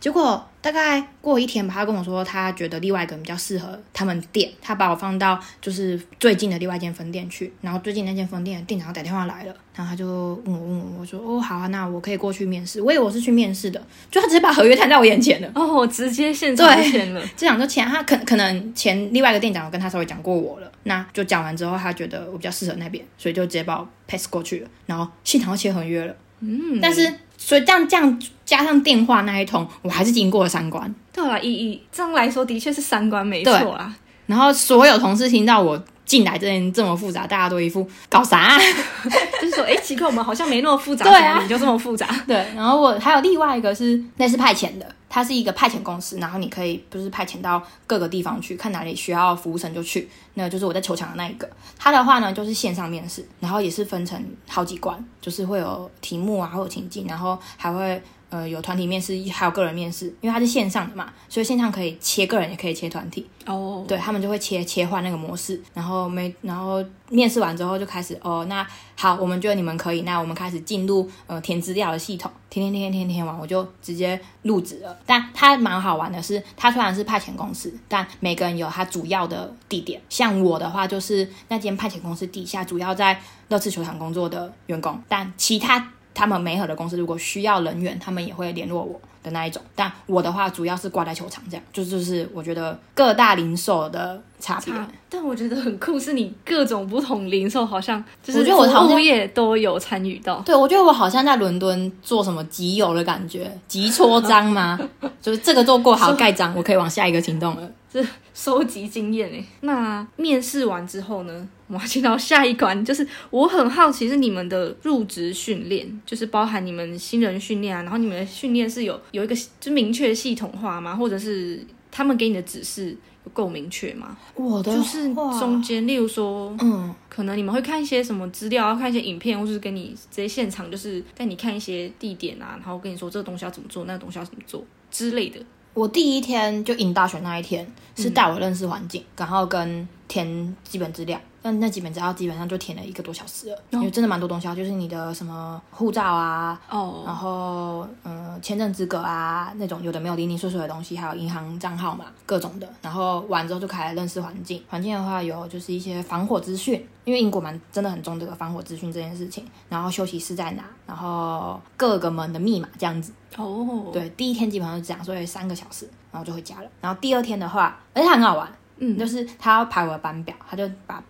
[0.00, 7.52] 结果大概过一天吧，他跟我说他觉得另外一个比较适合他们店，他把我放到就是最近的另外一间分店去。
[7.60, 12.80] 然后最近那间分店的店长打电话来了，然后他就问我问我，我说哦好啊，那我可以过去面试。
[12.82, 15.50] 我以为我是去面试的，就他直接把合约摊在我眼前了。
[15.54, 17.22] 哦，我直接现场签了。
[17.36, 26.14] 这样就签他可可能前另外一个店长有跟他稍微讲过我了，那就讲完之后，他觉得我比较适合那边，所以就直接把我 pass 过去了，然后现场就签合约了。
[26.40, 30.94] 嗯，但是所以这样这样加上电话那一通，我还是经过了三关。
[31.10, 33.94] 对啦，以以这样来说，的确是三关没错啦。
[34.26, 38.58] 然后所有同事听到我进来这件这么复杂，大家都一副搞啥、啊？
[39.40, 42.08] 就是说，哎，奇怪，我们好像没那么复杂，对啊你就这么复杂。
[42.26, 50.08] 对，然后我还有另外一个是那是派遣的，它是一个派遣公司，然后你可以不是派遣到各个地方去，看哪里需要服务生就去。
[50.32, 51.46] 那就是我在球场的那一个，
[51.78, 54.18] 它的话呢就是线上面试，然后也是分成
[54.48, 58.02] 好几关，就是会有题目啊，会有情境，然后还会。
[58.30, 63.26] 呃，有团体面试，还有个人面试，因为它是线上的嘛，所以线上可以切个人，也可以切团体。
[63.46, 74.94] 哦，对他们就会切切换那个模式，然后没然后面试完之后就开始哦，那好，我们觉得你们可以，那我们开始进入呃填资料的系统，填填填填填填完，我就直接入职了。
[75.06, 79.98] 但它蛮好玩的是，它虽然是派遣公司，但每个人有他主要的地点。
[80.10, 85.92] 像我的话，就是那间派遣公司底下主要在乐次球场工作的员工，但其他。
[86.18, 89.62] 他们美好的公司如果需要人员，他们也会联络我的那一种。
[89.76, 94.74] 但我的话主要是挂在球场，这样就就是我觉得各大零售的差别。
[94.74, 100.40] 啊但我觉得很酷，是你各种不同零售好像就是我觉得我服务业都有参与到。
[100.40, 104.76] 对，我觉得我好像在伦敦做什么集邮的感觉，集戳章吗？
[105.22, 107.62] 就是这个做过好盖章，我可以往下一个行动了。
[107.90, 109.44] 这收集经验哎。
[109.62, 120.94] 那面试完之后呢，我们要进到下一关，就是我很好奇是你们的入职训练，就是包含你们新人训练啊，然后你们的训练是有有一个就明确系统化吗？
[120.94, 124.16] 或者是他们给你的指示有够明确吗？
[124.34, 135.40] 我的就是中间，例如说，嗯，可能你们会看一些什么资料，要看一些影片，或是跟你直接现场，就是带你看一些地点啊，然后跟你说这个东西要怎么做，那个东西要怎么做之类的。
[135.78, 137.64] 我第一天就引大学那一天
[137.94, 141.20] 是带我认识环境，然后跟填基本资料。
[141.48, 152.68] 但那几本资料基本上就填了一个多小时了，因为真的蛮多东西啊，就是你的什么护照啊，哦然后嗯签证资格啊那种有的没有零零碎碎的东西，还有银行账号嘛各种的。
[152.82, 159.46] 然后完之后就开始认识环境，环境的话有就是一些防火资讯，因为英国蛮真的很重这个防火资讯这件事情。
[159.70, 163.12] 然后休息室在哪，然后各个门的密码这样子。
[163.36, 166.68] 哦，对，第一天基本上就这样，所以三个小时，然后就回家了。
[166.80, 171.02] 然后第二天的话，而且很好玩，嗯就是他要排我的班表，他就把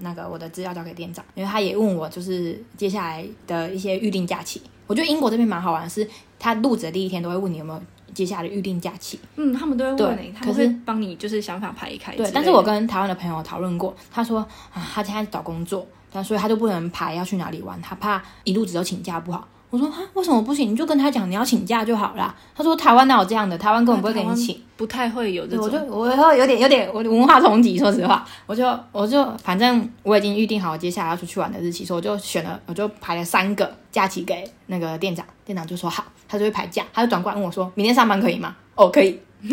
[0.00, 4.60] 那个我的资料交给店长，因为他也问我就是接下来的一些预定假期。
[4.86, 7.82] 我觉得英国这边蛮好玩的是，他入职的第一天都会问你有没有
[8.14, 9.18] 接下来的预定假期。
[9.34, 12.30] 嗯，他们都会问你、他们可是会帮你就是想法排开之类的。
[12.30, 14.38] 对，但是我跟台湾的朋友讨论过，他说
[14.72, 19.46] 啊，他现在找工作，但所以他就不能排要去哪里玩，他怕一路只有请假不好。
[19.70, 20.70] 我说啊，为什么不行？
[20.70, 22.34] 你就跟他讲你要请假就好啦。
[22.54, 23.58] 他说台湾哪有这样的？
[23.58, 24.60] 台湾根本不会给你请。
[24.76, 25.70] 不太会有这种，我。
[25.70, 38.54] 就我会有点有点我文化冲击，说实话，我就我就反正我已经预定好接下来要出去玩的日期，所以我就选了，我就排了三个假期给那个店长，店长就说好，他就会排假，他就转过来问我说，明天上班可以吗？
[38.74, 39.18] 哦，可以。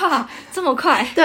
[0.00, 1.24] 哇，这么快， 对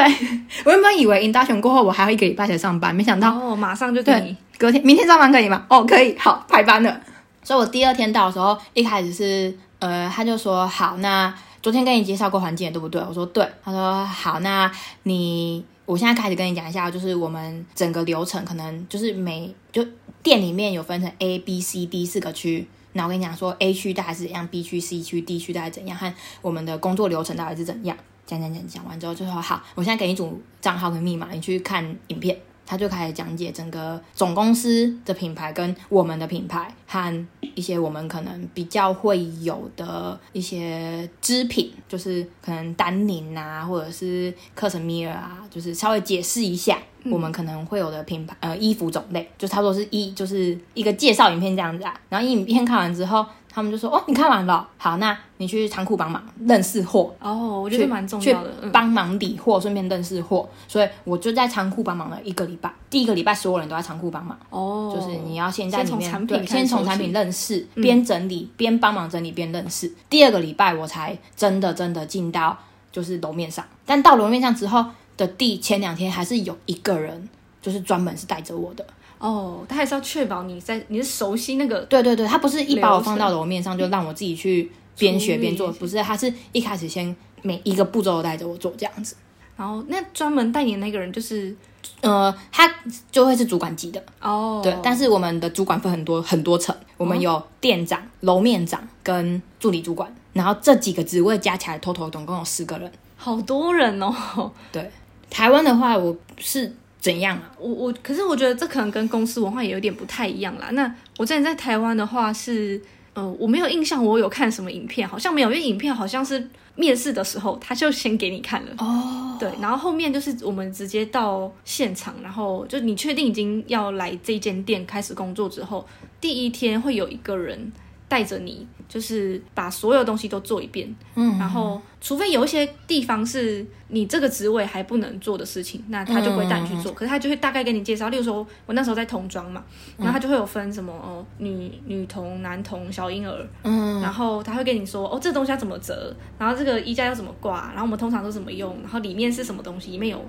[0.65, 5.65] 我原本以为 induction 过后我还要一个礼拜才上班，没想到然后马上就给对你，隔天明天上班可以吗？
[5.69, 7.01] 哦，可以，好，排班了。
[7.47, 13.01] 所以我第二天到的时候，一开始是呃，他就说好，那昨天跟你介绍过环境对不对？
[13.07, 13.49] 我说对。
[13.63, 14.69] 他说好，那
[15.03, 19.81] 你我现在开始跟你讲一下，就是我们整个流程，可能就是每就
[20.21, 22.67] 店里面有分成 A、B、C、D 四个区。
[22.91, 27.95] 那我跟你讲说，A 区大概是怎样，B 区、C 区、D 区大概怎样，和我们的工作流程大概是怎样。
[28.25, 32.37] 讲讲讲讲完之后，就说好，我现在给你组账号跟密码，你去看影片。
[32.67, 51.97] 他就开始讲解整个总公司的品牌跟我们的品牌和一些我们可能比较会有的一些织品，就是可能丹宁啊，或者是克什米尔啊，就是稍微解释一下我们可能会有的品牌呃衣服种类，就差不多是一就是一个介绍影片这样子啊。
[52.09, 53.25] 然后影片看完之后，
[53.57, 58.53] 他们就说哦，你看完了，好，那你去仓库帮忙认识货，哦，我觉得蛮重要的。
[58.61, 62.71] 嗯，帮忙理货，顺便认识货，所以我就在仓库帮忙了一个礼拜。
[62.87, 66.07] 第一个礼拜所有人都在仓库帮忙，哦，就是你要先在里面
[66.45, 69.91] 先从产品认识，边整理边帮忙整理边认识。
[70.07, 72.55] 第二个礼拜我才真的真的进到
[72.91, 74.85] 就是楼面上，但到楼面上之后
[75.17, 77.27] 的第前两天还是有一个人。
[77.59, 78.85] 就是专门是带着我的，
[79.19, 89.15] 哦，他还是要确保你在你是熟悉那个对对对，他不是一把我放到楼面上就让我自己去边学边做，不是，他是一开始先每一个步骤都带着我做这样子。
[89.55, 91.55] 然后那专门带你的那个人就是
[92.01, 92.71] 呃，他
[93.11, 94.75] 就会是主管级的，哦，对。
[94.83, 102.91] 但是我们的主管分很多很多层，我们有店长、楼面长跟助理主管，然后这几个职位加起来，total 总共有十个人。
[103.15, 104.51] 好多人哦。
[104.71, 104.91] 对，
[105.27, 106.75] 台湾的话，我是
[107.07, 107.53] 怎样啊？
[107.57, 110.67] 我我可是我觉得这可能跟公司文化也有点不太一样啦。
[110.71, 112.81] 那我之前在台湾的话是，
[113.13, 118.71] 呃，我没有印象我有看什么影片，好像没有，因为影片好像是面试的时候他就先给你看了。
[118.79, 125.87] 哦，对，然后后面就是我们直接到现场，然后就你确定已经要来这间店开始工作之后，
[126.19, 127.71] 第一天会有一个人
[128.09, 130.95] 带着你，就是把所有东西都做一遍。
[131.15, 136.93] 嗯，然后，除非有一些地方是你这个职位还不能做的事情，那他就不会带你去做。
[136.93, 139.61] 可是他就会大概给你介绍，例如说，我那时候在童装嘛，
[139.97, 150.23] 然后他就会有分什么哦，女女童、男童、小婴儿，嗯，然后他会跟你说哦，这东西要怎么折，然后这个衣架要怎么挂，然后我们通常都怎么用，然后里面是什么东西，里面有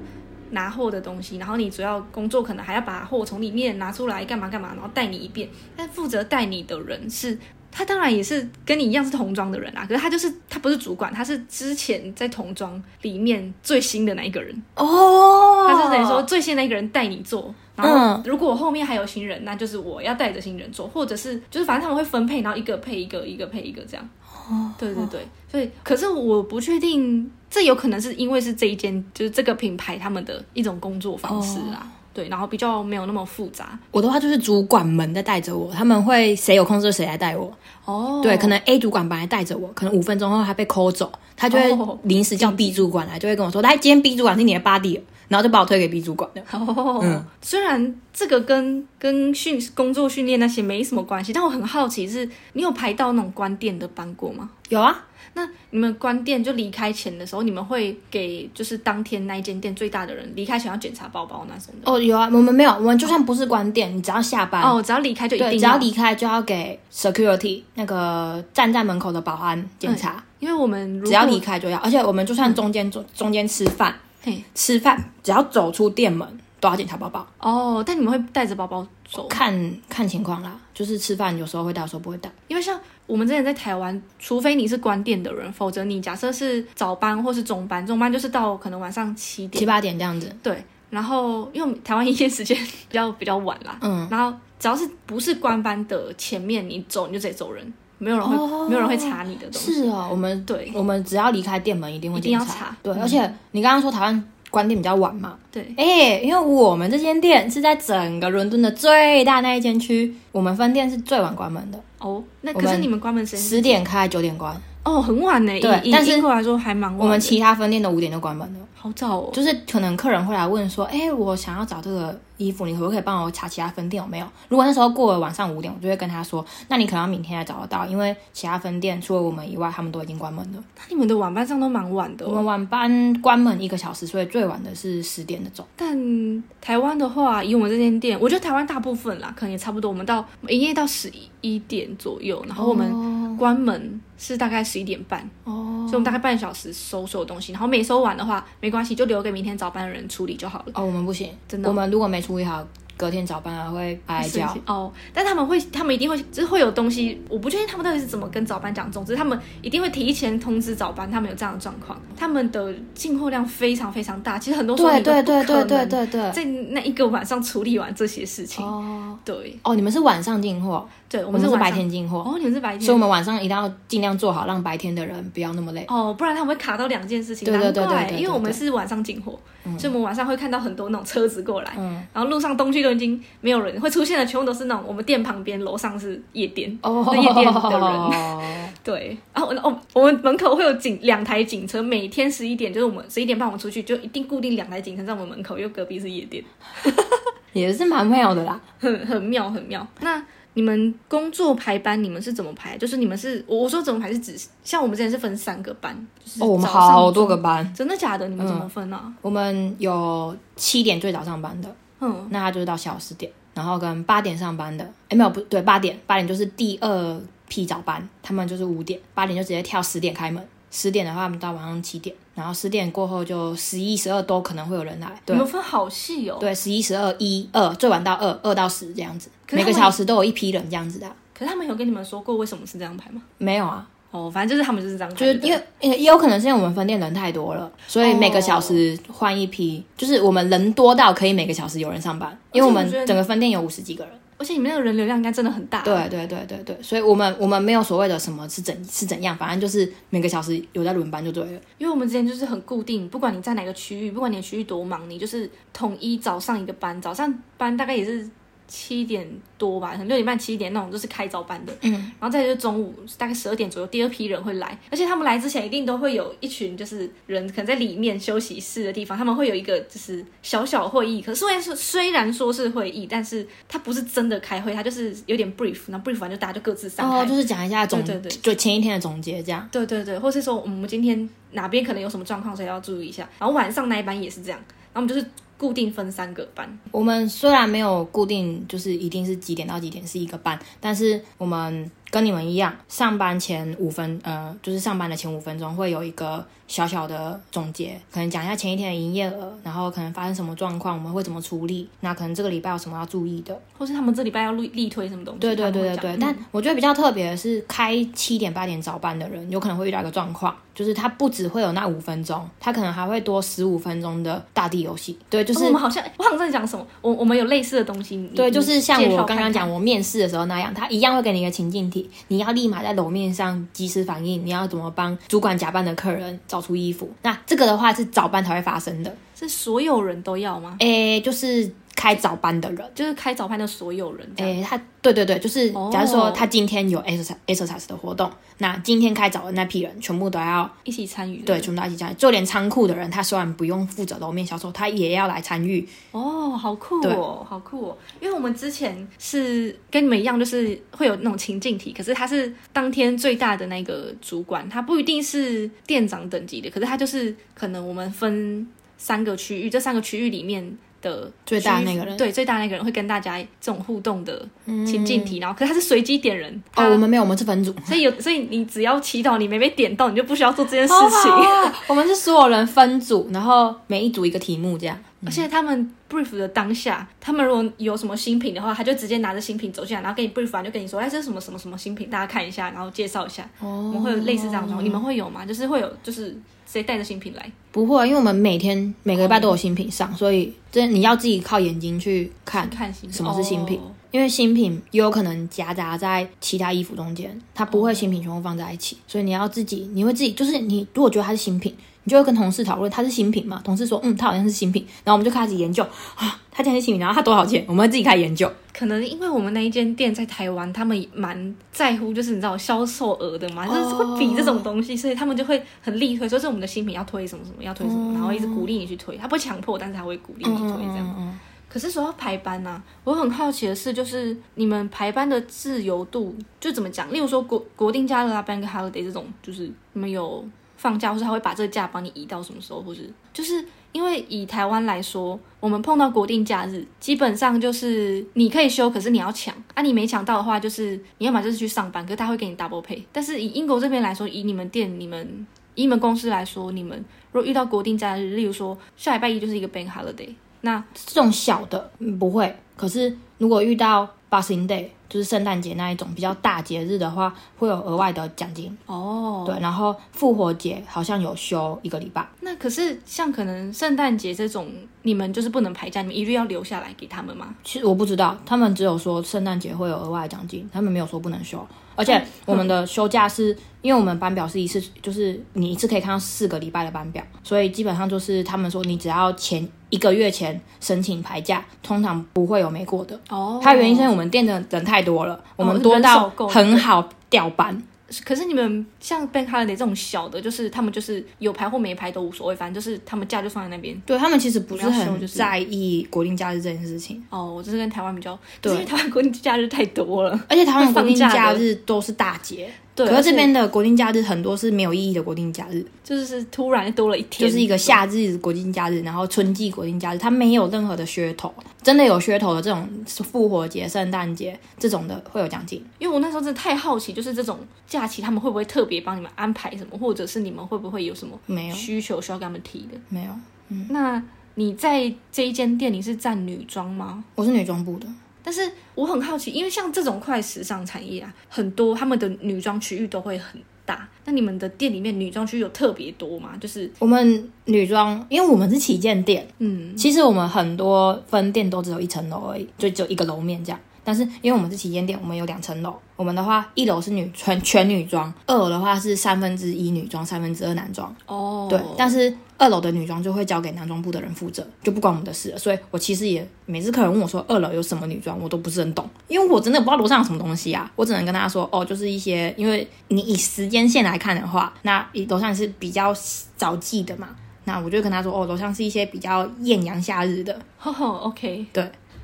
[0.50, 5.48] 拿货的东西，然后你主要工作可能还要把货从里面拿出来干嘛干嘛，然后带你一遍。
[5.76, 7.38] 但负责带你的人是。
[7.70, 18.22] 他当然也是跟你一样是童装的人啊，可是他就是他不是主管，他是之前在童装里面最新的那一个人，哦，他是等于说最新的那一个人带你做，然后嗯。
[18.24, 24.08] 如果后面还有新人，那就是我要带着新人做，或者是就是反正他们会分配，然后一个配一个，一个配一个这样。
[24.50, 31.86] 哦，对对对，所以可是我不确定，这有可能是因为是这一间就是这个品牌他们的一种工作方式啦。
[32.12, 33.78] 对，然后比较没有那么复杂。
[33.90, 37.52] 我的话就是主管们在带着我，他们会谁有空就谁来带我。
[37.84, 46.42] 哦，对，可能 A 主管本来带着我，可能五分钟后他被抠走，他就会哦临时叫 B 主管来，就会跟我说：“来，今天 B 主管是你的 body。”然后就把我推给 B 主管了。
[46.52, 54.48] 哦，嗯虽然这个跟跟训工作训练那些没什么关系，但我很好奇是，你有排到那种关店的班过吗？
[54.70, 61.90] 有啊，那你们关店就离开前的时候，你们会给就是当天那一间店最大的人离开前要检查包包那种的？
[61.90, 74.42] 哦，有啊，我们没有，我们就算不是关店，你只要下班，哦，只要离开就一对，定只要离开就要给 security 那个站在门口的保安检查，因为我们只要离开就要，而且我们就算中间中中间吃饭，嘿。
[74.54, 76.26] 吃饭只要走出店门
[76.60, 82.30] 都要检查包包，哦，但你们会带着包包走，看看情况啦，就是吃饭有时候会带，有时候不会带。
[82.48, 89.58] 因为像我们之前在台湾，除非你是关店的人，否则你假设是早班或是中班，中班就是到可能晚上七点。
[89.58, 90.62] 七，八点这样子，对。
[90.90, 98.68] 然后因为台湾营业时间比较比较晚啦，嗯，然后只要是不是关班的前面你走，你就直接走人，没有人会、哦。
[98.68, 99.72] 没有人会查你的东西。
[99.72, 100.70] 是哦，我们对。
[100.74, 102.76] 我们只要离开店门一定会一定要查。
[102.82, 103.02] 对，嗯。
[103.02, 114.60] 而且你刚刚说台湾关店比较晚嘛，对，哎、因为我们这间店是在整个伦敦的最大那一间区，我们分店是最晚关门的，哦，那可是你们关门时间十点开，九点关。
[114.88, 115.60] 哦，很晚呢。
[115.60, 117.00] 对但是英国来说还蛮晚。
[117.00, 119.30] 我们其他分店都五点就关门了，好早哦。
[119.32, 124.26] 就是可能客人会来问说，哎、我想要找这个衣服，你可不可以帮我查其他分店有没有？
[124.48, 130.62] 如果那时候过了晚上五点，我就会跟他说，那你可能要明天才找得到，因为其他分店除了我们以外，他们都已经关门了。
[130.76, 135.66] 那你们的晚班上都蛮晚的哦、我们晚班关门一个小时，所以最晚的是十点的走。
[135.76, 139.90] 但台湾的话，以我们这间店，我觉得台湾大部分啦，可能也差不多。
[139.90, 147.52] 我们到营业到十一点左右，然后我们们关门是大概十一点半，哦所以我们大概半小时收所有东西。
[147.52, 150.72] 然后没收完的话，没关系，就留给明天早班的人处理就好了。
[150.74, 152.62] 哦，我们不行，真的哦我们如果没处理好，
[152.96, 154.54] 隔天早班还会哀哀叫。
[154.66, 158.92] 哦，但他们会，他们一定会，就是会有东西，我不确定他们到底是怎么跟早班讲。
[158.92, 161.98] 总之，他们一定会提前通知早班，他们有这样的状况。
[162.16, 166.32] 他们的进货量非常非常大，其实很多时候对你都对对对对对对。
[166.32, 168.66] 在那一个晚上处理完这些事情。
[168.66, 171.72] 哦对，哦，你们是晚上进货，对，我我们是白。
[171.78, 175.84] 天进货，哦，你们是白天，所以我们晚上一定要尽量做好，让白天的人不要那么累。
[175.88, 177.46] 哦，不然他们会卡到两件事情。
[177.46, 179.38] 对对对对因为我们是晚上进货，
[179.78, 186.76] 所以我们晚上会看到很多那种车子过来，嗯，然后路上东区都已经没有人，会出现的全部都是那种我们店旁边楼上是夜店。
[186.82, 196.42] 哦夜店的人 对，然后哦，我们门口会有警两台警车，每天十一点就是我们十一点半我们出去，就一定固定两台警车在我们门口，因为隔壁是夜店，
[197.52, 198.60] 也是蛮妙的啦。
[198.78, 199.86] 很很妙很妙。
[200.00, 200.22] 那
[200.58, 202.76] 你们工作排班你们是怎么排？
[202.76, 208.26] 就是你们是我我说怎么排是指像我们之前是分三个班，就是哦，我们好多个班，真的假的？
[208.26, 209.12] 你们怎么分啊？
[209.22, 226.36] 我们有七点最早上班的，嗯，那他就是到下午四点，然后跟八点上班的，哎没有不对，八点八点就是第二批早班，他们就是五点，八点就直接跳十点开门，十点的话我们到晚上七点，然后十点过后就十一十二都可能会有人来，你对们分好细哦。
[226.38, 233.22] 对，十一十二一二最晚到二二到十这样子，每个小时都有一批人这样子的啊，可是他们有跟你们说过为什么是这样排吗？
[233.38, 244.12] 没有啊，哦，反正就是他们就是这样，就是因为也也有可能是因为我们分店人太多了，所以每个小时换一批，就是我们人多到可以每个小时有人上班，因为我们整个分店有五十几个人。
[244.38, 245.82] 而且你们那个人流量应该真的很大。
[245.82, 251.60] 对对对对对，所以我们我们没有所谓的什么是怎是怎样，反正就是每个小时有在轮班就对了。
[251.78, 258.30] 因为我们之前就是很固定，不管你在哪个区域，不管你的区域多忙，你就是统一早上一个班，早上班大概也是
[258.68, 259.26] 七点
[259.56, 261.72] 多吧，可能六点半七点那种，就是开早班的。
[261.80, 271.22] 嗯，然后再就是中午大概十二点左右，第二批人会来，而且他们来之前一定都会有一群就是人，可能在里面休息室的地方，他们会有一个就是小小会议。
[271.22, 277.18] 可是虽然是虽然说是会议，但是它不是真的开会，它就是有点 brief，然后 brief 完就大家就各自散开。
[277.18, 279.66] 哦，就是讲一下总，对对对就前一天的总结这样。
[279.72, 283.28] 对对对，或是说我们今天哪边可能有什么状况，所以要注意一下。
[283.38, 284.58] 然后晚上那一班也是这样，
[284.92, 285.26] 然后我们就是
[285.58, 286.78] 固定分三个班。
[286.90, 303.58] 我们虽然没有固定，就是一定是几点到几点是一个班，但是我们跟你们一样，上班前五分，呃，就是上班的前五分钟会有一个小小的总结，可能讲一下前一天的营业额，然后可能发生什么状况，我们会怎么处理，那可能这个礼拜有什么要注意的。
[303.78, 305.40] 或是他们这礼拜要力力推什么东西？
[305.40, 315.16] 对对对对对，但我觉得比较特别的是，开七点八点早班的人有可能会遇到一个状况，就是他不只会有那五分钟，他可能还会多十五分钟的大地游戏。
[315.30, 318.16] 对，就就是我们好像我好像在讲什么，我我们有类似的东西。
[318.34, 319.48] 对，就是像我刚刚。
[319.48, 321.97] 讲我面试的时候那样，他一样会给你一个情境题，
[322.28, 327.10] 你要立马在楼面上及时反应，你要怎么帮主管假扮的客人找出衣服。
[327.22, 330.76] 那这个的话是早班才会发生的，是所有人都要吗？
[330.80, 332.88] 诶，就是开早班的人。
[332.94, 334.56] 就是开早班的所有人这样。
[334.56, 341.38] 诶，他对对对，就是哦假如说他今天有 exercise exercise 的活动，那今天开早的那批人全部都要一起参与。
[341.38, 345.86] 对，全部都要一起参与，就连仓库的人，他虽然不用负责楼面销售，他也要来参与。
[346.12, 347.98] 哦，好酷哦，好酷哦！
[348.20, 358.66] 因为我们之前是跟你们一样，就是会有那种情境题，可是他是当天最大的那个主管，他不一定是店长等级的，可是他就是可能我们分
[358.96, 364.46] 三个区域，这三个区域里面的最大那个人对，最大那个人会跟大家这种互动的
[364.86, 367.74] 情境题，然后可是他是随机点人，哦，我们没有，我们是分组。
[367.84, 371.32] 所以有，所以你只要祈祷你没被点到，你就不需要做这件事情。
[371.88, 374.98] 我们是所有人分组，然后每一组一个题目这样。
[375.26, 383.42] 而且他们 brief 的当下，他们如果有什么新品的话，他就直接拿着新品走进来，然后给你 brief 完就跟你说，哎，这是什么什么什么新品，大家看一下，然后介绍一下。
[383.58, 385.44] 哦我们会有类似这样的状况，你们会有吗？
[385.44, 386.36] 就是会有，就是
[386.68, 387.50] 直接带着新品来。
[387.72, 392.68] 不会，因为我们每天每个礼拜都有新品上，所以这你要自己靠眼睛去看。
[392.68, 401.74] 看新什么是新品哦因为新品也有可能夹杂在其他衣服中间，它不会新品全部放在一起，所以你要自己，你会自己，就是你如果觉得它是新品，
[402.08, 405.82] 你就会跟同事讨论它是新品嘛，同事说嗯，它好像是新品，然后我们就开始研究
[406.14, 408.50] 啊，它竟然是新品，然后它多少钱，我们会自己开始研究。
[408.72, 421.14] 可能因为我们那一间店在台湾，他们蛮在乎，就是你知道销售额的嘛，就是会比这种东西，所以他们就会很力推，说是我们的新品要推什么什么，要推什么，然后一直鼓励你去推，他不会强迫，但是他会鼓励你去推这样。
[421.18, 421.38] 嗯
[421.70, 427.12] 可是说到排班呢、我很好奇的是，就是你们排班的自由度就怎么讲？
[427.12, 430.42] 例如说国国定假日啊，bank holiday 这种，就是你们有
[430.78, 433.62] 放假，或是他会把这个假帮你移到什么时候，或是就是
[433.92, 443.02] 因为以台湾来说，我们碰到国定假日，基本上就是你可以休，可是你要抢啊，你没抢到的话，就是你要么就是去上班，可是他会给你 double pay。
[443.12, 446.96] 但是以英国这边来说，以你们店、你们以你们公司来说，你们
[447.32, 450.28] 如果遇到国定假日，例如说下礼拜一就是一个 bank holiday，
[450.60, 458.76] 那这种小的、不会，可是如果遇到 Boxing Day，就是圣诞节那一种比较大节日的话，会有额外的奖金。
[458.86, 462.26] 哦，对，然后复活节好像有休一个礼拜。
[462.40, 464.70] 那可是像可能圣诞节这种，
[465.02, 467.54] 你们就是不能排假，你们一律要留下来给他们吗？
[467.64, 471.66] 其实我不知道，他们只有说圣诞节会有额外的奖金，他们没有说不能休。
[471.96, 483.18] 而且我们的休假是因为我们班表是一次，就是你一次可以看到四个礼拜的班表，所以基本上就是他们说你只要前一个月前申请排假，通常不会有没过的。
[483.28, 487.82] 哦它原因是我们店的人太多了，我们哦多到很好调班。
[488.24, 493.94] 可是你们像 Bank Holiday 这种小的，就是他们就是有排或没排都无所谓，反正就是他们假就放在那边。
[494.06, 500.30] 对他们其实不是很在意国定假日这件事情，哦，我这是跟台湾比较，对因为台湾国定假日太多了。
[500.48, 502.70] 而且台湾国定假日都是大节，
[503.04, 505.84] 对，可是这边的国定假日很多是没有意义的国定假日。
[506.02, 511.52] 就是突然多了一天，就是一个夏日国定假日，然后春季国定假日，它没有任何的噱头。
[511.82, 515.82] 真的有噱头的这种复活节、圣诞节这种的会有奖金。
[515.98, 522.98] 因为我那时候真的太好奇，就是这种假期他们会不会特别帮你们安排什么，或者是你们会不会有什么没有，需求需要跟他们提的？
[523.08, 523.30] 没有，
[523.68, 524.22] 嗯那
[524.56, 527.22] 你在这一间店你是站女装吗？
[527.36, 528.06] 我是女装部的。
[528.48, 534.08] 但是我很好奇，因为像这种快时尚产业啊，很多他们的女装区域都会很大。
[534.24, 536.56] 那你们的店里面女装区有特别多吗？
[536.58, 543.78] 就是我们女装，因为我们是旗舰店，嗯，其实我们很多分店都只有一层楼而已，就只有一个楼面这样。
[544.08, 545.94] 但是因为我们是旗舰店，我们有两层楼。
[546.16, 551.14] 我们的话，一楼是女全全女装，二楼的话是三分之一女装，三分之二男装。
[551.26, 555.58] 哦，对，但是二楼的女装就会交给男装部的人负责，就不关我们的事了。
[555.58, 560.90] 所以我其实也每次客人问我说二楼有什么女装，我都不是很懂，因为我真的不知道楼上有什么东西啊。
[560.96, 566.14] 我只能跟他说，哦，就是一些，因为你以时间线来看的话，那以楼上是比较
[566.56, 567.28] 早季的嘛，
[567.64, 571.66] 那我就跟他说，哦，楼上是一些比较艳阳夏日的，呵呵，OK，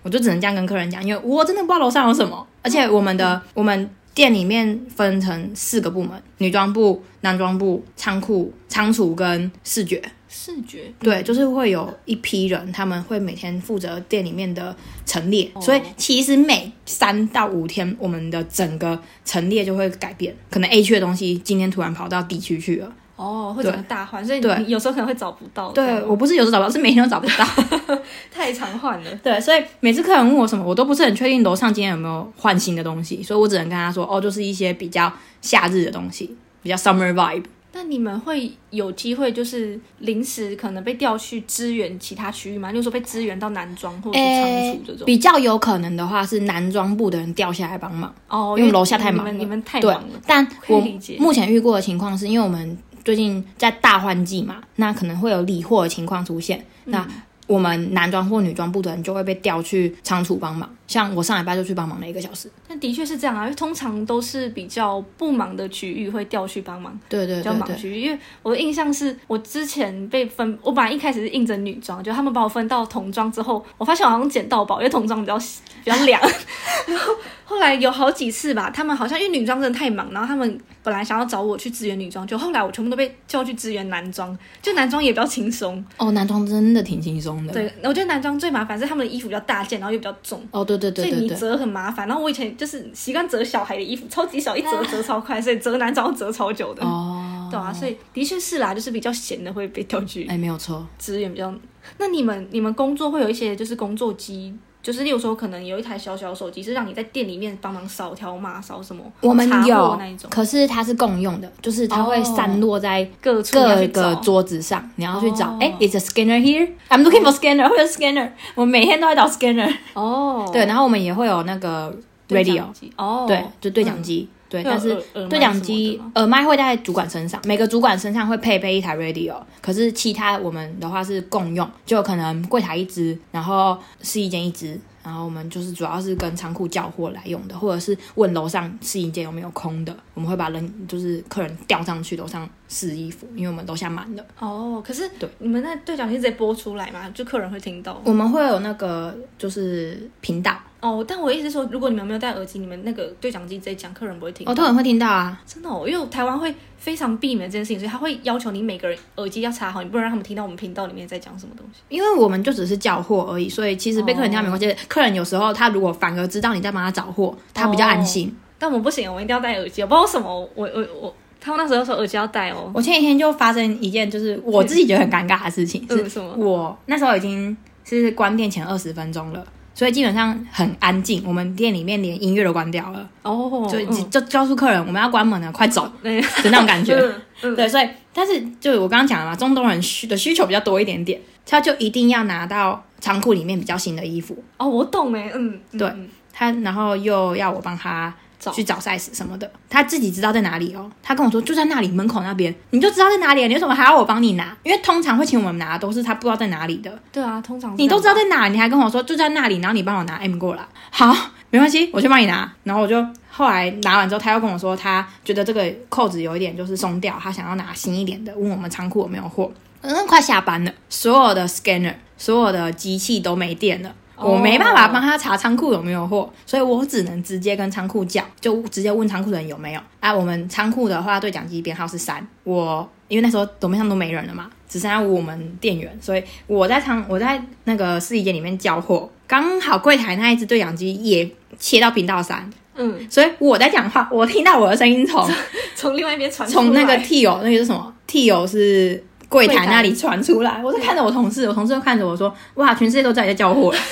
[0.04, 10.00] 我就只能这样跟客人讲，因为我真的不知道楼上有什么，而且我们的、我们店里面分成四个部门：女装部、男装部、仓库、仓储跟视觉。
[10.36, 14.74] 视觉，对，就是会有一批人，他们会每天负责店里面的
[15.06, 20.34] 陈列，所以其实每三到五天，我们的整个陈列就会改变。
[20.50, 22.92] 可能 A 区的东西今天突然跑到 D 区去了。
[23.16, 25.70] 哦，会整个大换，所以你有时候可能会找不到。
[25.72, 27.44] 这对我不是有时候找不到， 是每天都找不到。
[28.32, 29.10] 太常换了。
[29.22, 37.44] 对，所以每次客人问我什么，我都不是很确定楼上今天有没有换新的东西，所以我只能跟他说，哦，就是一些比较夏日的东西，比较 summer vibe。
[37.76, 42.70] 那你们会有机会就是临时可能被调去支援其他区域吗？
[42.70, 45.04] 就是说被支援到男装或者是仓储这种？
[45.06, 48.14] 比较有可能的话是男装部的人调下来帮忙。
[48.28, 50.80] 哦，因为楼下太忙了们你们太忙了。，但我
[51.18, 56.64] 目前遇过的情况是因为我们最近在大换季嘛，那可能会有理货的情况出现。
[56.86, 57.06] 那
[57.46, 60.68] 我们男装或女装部的人就会被调去仓储帮忙。
[60.86, 62.50] 像我上礼拜就去帮忙了一个小时。
[62.68, 68.00] 那的确是这样啊，因为通常都是比较不忙的区域会调去帮忙，对对比较忙区域。
[68.00, 75.38] 因为我的印象是我之前被分，我本来一开始是应征女装，就他们把我分到童装之后，我发现我好像捡到宝，因为童装比较
[75.84, 76.18] 比较凉。
[76.88, 77.12] 然后
[77.44, 85.84] 后来有好几次吧，他们好像因为女装真的太忙，然后他们本来想要找我去支援女装，就后来我全部都被叫去支援男装，就男装也比较轻松。
[85.98, 87.52] 哦，男装真的挺轻松的。
[87.52, 90.42] 对，我觉得男装最麻烦是他们的衣服比较大件，然后又比较重。
[90.50, 91.34] 哦，对对对所以你。
[91.34, 96.82] 折很麻烦，然后我以前就是习惯折小孩的衣服，超级小，一折折超快，所以折男装折超久的。
[96.84, 100.86] 哦，对啊，所以的确是啦，就是比较闲的会被调去哎，没有错。
[100.98, 101.52] 支援比较。
[101.98, 104.54] 那你们你们工作会有一些就是工作机，
[104.84, 115.58] 就是例如说可能有一台小小手机是让你在店里面帮忙扫条码、扫什么我们查货有那一种，可是它是共用的，就是它会散落在各各个桌子上，你要去找哦。
[115.58, 116.68] 哎、i t s a scanner here.
[116.90, 117.66] I'm looking for scanner.
[117.66, 118.32] Where's scanner?
[118.54, 119.74] 我每天都在找 scanner。
[119.94, 121.90] 哦，对，然后我们也会有那个
[122.28, 122.64] radio，
[122.96, 124.28] 哦，对，就对讲机。
[124.54, 124.94] 对，但是
[125.28, 144.24] 对讲机耳麦会在主管身上，每个主管身上会配备一台 radio，可是其他我们的话是共用，就可能柜台一支，然后试衣间一支，然后我们就是主要是跟仓库叫货来用的，或者是问楼上试衣间有没有空的，我们会把人就是客人调上去楼上试衣服，因为我们楼下满了。
[144.38, 148.00] 哦，可是对你们那对讲机直接播出来嘛，就客人会听到。
[148.04, 154.52] 我们会有那个就是频道，哦，但我意思是说，如果你们没有戴耳机，你们那个对讲机直接讲，客人不会听到。
[154.52, 155.40] 哦，客人会听到啊。
[155.46, 161.80] 真的哦，因为台湾会非常避免这件事情，所以他会要求你每个人耳机要插好，你不能让他们听到我们频道里面在讲什么东西。
[161.88, 164.74] 因为我们就只是叫货而已，所以其实被客人听到没关系。
[164.88, 168.34] 客人有时候他如果反而知道你在帮他找货，他比较安心。
[168.56, 169.82] 但我们不行，我们一定要戴耳机。
[169.82, 171.14] 我不知道为什么，我我我，
[171.44, 172.70] 他们那时候说耳机要戴哦。
[172.74, 179.44] 我前几天就发生一件就是我自己觉得很尴尬的事情，是嗯什么我那时候已经是关店前二十分钟了。
[179.76, 186.94] 所以基本上很安静，我们店里面连音乐都关掉了，哦，就嗯就告诉客人我们要关门了，快走 对的那种感觉。
[186.96, 200.90] 嗯嗯对，所以但是就我刚刚讲了嘛，中东人需的需求比较多一点点，他就一定要拿到仓库里面比较新的衣服，哦，我懂哎，嗯，嗯对嗯他然后又要我帮他找去找 size 什么的，他自己知道在哪里哦。
[201.02, 204.56] 他跟我说就在那里门口那边，你就知道在哪里，你为什么还要我帮你拿？
[204.62, 211.14] 因为通常会请我们拿的都是他不知道在哪里的，对啊，通常你都知道在哪，你还跟我说就在那里，然后你帮我拿 M 过来，好，
[211.50, 212.50] 没关系，我去帮你拿。
[212.64, 219.52] 然后我就后来拿完之后，他又跟我说他觉得这个扣子有一点就是松掉，他想要拿新一点的，问我们仓库有没有货。
[219.82, 223.94] 嗯，快下班了，所有的 scanner，所有的机器都没电了。
[224.16, 229.80] 哦我没办法帮他查仓库有没有货，所以我只能直接跟仓库叫，就直接问仓库的人有没有。
[230.00, 232.26] 啊，我们仓库的话，对讲机编号是三。
[232.44, 245.28] 我因为那时候抖面上都没人了嘛，只剩下我们店员，所以我在仓我在那个试衣间里面交货，刚好柜台那一只对讲机也切到频道三，嗯，所以我在讲话，我听到我的声音从
[245.74, 249.04] 从 另外一边传从那个 T 友那个是什么 T 友是。
[249.34, 253.78] 柜台那里传出来，我就看着我同事，我同事就看着我说：“哇，全世界都知道你在叫货了。”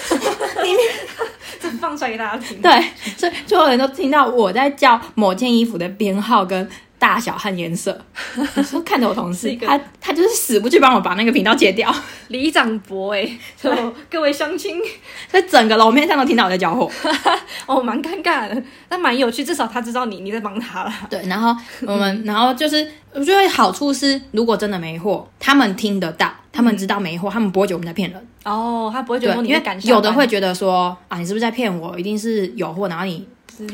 [1.61, 2.61] 这放出来给大家听。
[2.62, 2.70] 对，
[3.16, 6.68] 所以所有人都听到我在叫某件衣服的编号跟
[7.03, 8.00] 大小和颜色。
[8.55, 11.92] 我说看着我同事他他就是死不去帮我把那个频道截掉，
[12.28, 13.28] 李长博哎，
[13.61, 13.68] 就
[14.09, 14.80] 各位乡亲，
[15.26, 16.88] 在整个楼面上都听到我在交货。
[17.66, 20.92] 哦，蛮尴尬的，但蛮有趣，至少他知道你你在帮他了。
[21.11, 21.53] 对，然后
[21.88, 28.28] 我们，然后就是我觉得好处是，如果真的没货，他们听得到，他们知道没货，他们不会觉得我们在骗人。
[28.44, 31.98] 哦，他不会觉得说，你在赶下班有的会觉得说啊，你是不是在骗我？
[31.98, 33.26] 一定是有货，然后你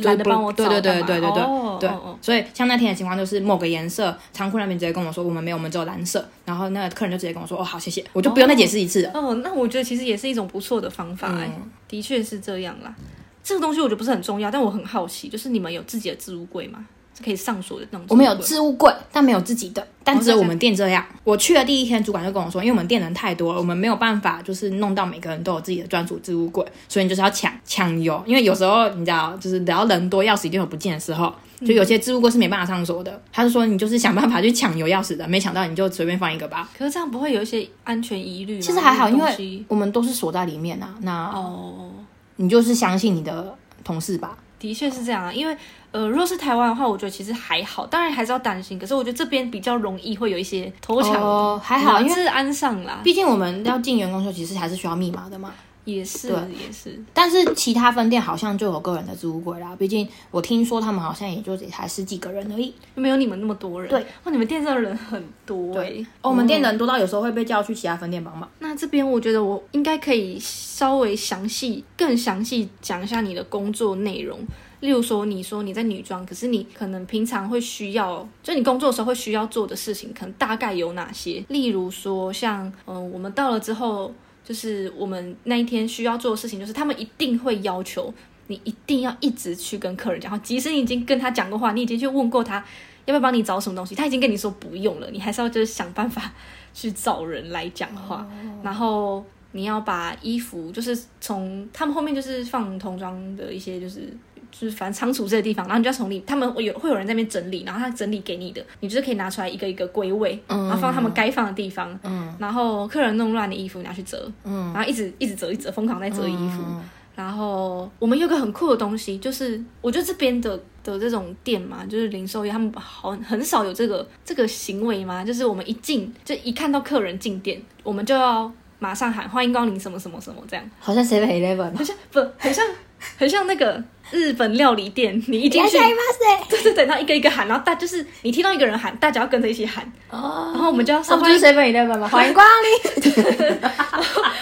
[0.03, 9.11] 懒得帮我找对对对对对对对哦哦哦所以像那天的情况就是某个颜色，仓库那边直接跟我说我们没有，我们只有蓝色，然后那个客人就直接跟我说哦好谢谢，我就不用再解释一次了。
[9.15, 12.95] 哦，那我觉得其实也是一种不错的方法哎、嗯的确是这样啦。
[13.43, 16.85] 这个东西我觉得不是很重要，但我很好奇，就是你们有自己的置物柜吗？
[17.19, 18.07] 是可以上锁的那种？
[18.11, 21.05] 我们有置物柜，但没有自己的，但哦只有我们店这样。
[21.25, 28.23] 我去的第一天，主管就跟我说，因为我们店人太多了，我们没有办法就是弄到每个人都有自己的专属置物柜，所以你就是要抢抢油。
[28.27, 33.21] 因为有时候你知道，就是只要人多，钥匙一定有不见的时候，就有些置物柜是没办法上锁的。
[33.33, 36.69] 他就说你就是想办法去抢油钥匙的，没抢到你就随便放一个吧。
[36.77, 38.61] 可是这样不会有一些安全疑虑吗？
[38.61, 40.95] 其实还好，因为我们都是锁在里面啊。
[41.01, 41.91] 那哦，
[42.37, 44.37] 你就是相信你的同事吧。
[44.61, 45.33] 的确是这样啊。
[45.33, 45.57] 因为
[45.91, 48.79] 呃，如果是台湾的话，我觉得其实还好，当然还是要担心。
[48.79, 55.53] 可是我觉得这边比较容易会有一些偷抢，哦还好因为是安上啦，毕竟我们要进员工休息室还是需要密码的嘛。
[55.85, 62.75] 也是对也是，但是其他分店好像就有个人的置物柜啦，毕竟我听说他们好像也就才十几个人而已。
[62.95, 63.89] 没有你们那么多人。
[63.89, 68.47] 对，哇，你们店真的人很多哎、哦，我们店人多到有时候会被叫去其他分店帮忙。
[68.59, 74.39] 那这边我觉得我应该可以稍微详细、更详细讲一下你的工作内容。
[74.81, 81.45] 例如说，你说你在女装，可是你可能平常会需要，就你工作的时候会需要做的事情，可能大概有哪些？
[81.49, 84.15] 例如说，像嗯、呃我们到了之后，
[84.45, 88.15] 就是我们那一天需要做的事情，就是他们一定会要求
[88.47, 92.65] 你一定要一直去跟客人讲话，即使你已经跟他讲过话，你已经去问过他
[93.05, 96.33] 要不要帮你找什么东西，他已经跟你说不用了，你还是要就是想办法
[96.73, 98.25] 去找人来讲话，
[98.63, 104.17] 然后你要把衣服就是从他们后面就是放童装的一些就是。
[104.51, 112.35] 就是反正仓储这个地方，然后你就要从里，他们会有会有人在那边整理，然后他整理给你的，你就是可以拿出来一个一个归位，然后放他们该放的地方，嗯。
[112.39, 114.73] 然后客人弄乱的衣服你要去折，嗯。
[114.73, 116.83] 然后一直一直折一直折，疯狂在折衣服，嗯。
[117.15, 132.65] 然后我们有个很酷的东西，就是我觉得这边的的这种店嘛，就是零售业，他们好很少有这个这个行为嘛，就是我们一进就一看到客人进店，我们就要马上喊欢迎光临什么什么什么这样，好像 Seven Eleven 好像不很像
[133.18, 142.08] 很像那个日本料理店，你一进去，いませ对对对，然后一个一个喊，然后大就是你听到一个人喊，大家要跟着一起喊，哦，然后我们就要那不就是说欢迎， Seven Eleven 吗？
[142.08, 143.60] 欢迎光临。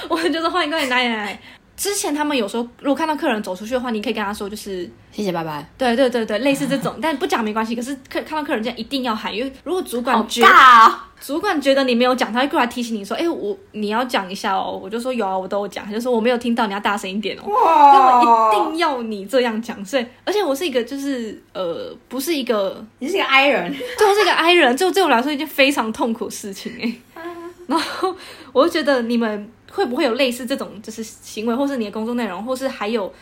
[0.09, 1.39] 我们就说欢迎光临来来来。
[1.76, 5.68] 之前他们有时候如果看到客人走出去的话，你可以跟他说就是谢谢，拜拜。
[5.76, 7.76] 对对对对，类似这种， 但不讲没关系。
[7.76, 11.00] 可是客看到客人这样一定要喊，因为如果主管觉得哦。
[11.18, 15.84] 主管觉得你没有讲，他会过来提醒你说：“哎、我你要讲一下哦。”我就说有啊，我都有讲。
[15.86, 17.42] 他就说我没有听到，你要大声一点哦。
[17.90, 27.22] 他们一定要你这样讲，所以而且我是一个就是呃，不是一个，你是一个 I 人，对我是一个 I 人，就对我来说一件非常痛苦的事情哎、
[27.66, 28.14] 然后
[28.52, 33.12] 我就觉得你们会不会有类似这种就是行为，或是你的工作内容，或是还有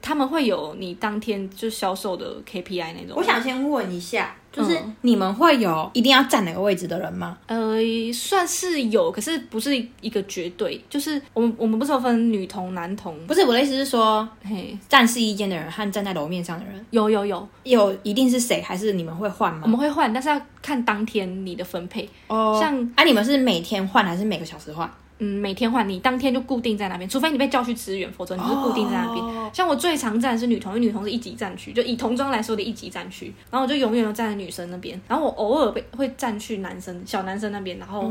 [0.00, 3.16] 他们会有你当天就销售的 KPI 那种？
[3.16, 7.36] 我想先问一下，就是嗯你们会有一定要站哪个位置的人吗？
[7.46, 7.78] 呃，
[8.12, 10.80] 算是有，可是不是一个绝对。
[10.88, 13.16] 就是我们我们不是有分女童、男童？
[13.26, 19.62] 不是，我的意思是说，嘿，站试衣间的人和站在楼面上的人，有有有，有一定是谁，还是你们会换吗？
[19.64, 22.08] 我们会换，但是要看当天你的分配。
[22.28, 24.88] 哦像啊，你们是每天换还是每个小时换？
[25.20, 29.24] 嗯，每天换，你当天就固定在那边，除非你被叫去支援，否则你就是固定在那边。
[29.24, 38.02] 哦像我最常站的是女童，因为女童是一级战区，就以童装来说的一级战区，然后我就永远都站在女生那边，然后我偶尔被会站去男生小男生那边，然后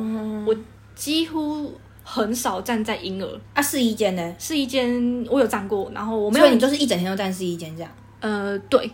[0.46, 0.54] 我
[0.96, 1.72] 几乎
[2.04, 3.40] 很少站在婴儿。
[3.54, 4.36] 啊，试衣间呢？
[4.38, 7.92] 试衣间我有站过，然后我没有所以你就是一整天都站试衣间这样？
[8.20, 8.92] 呃对，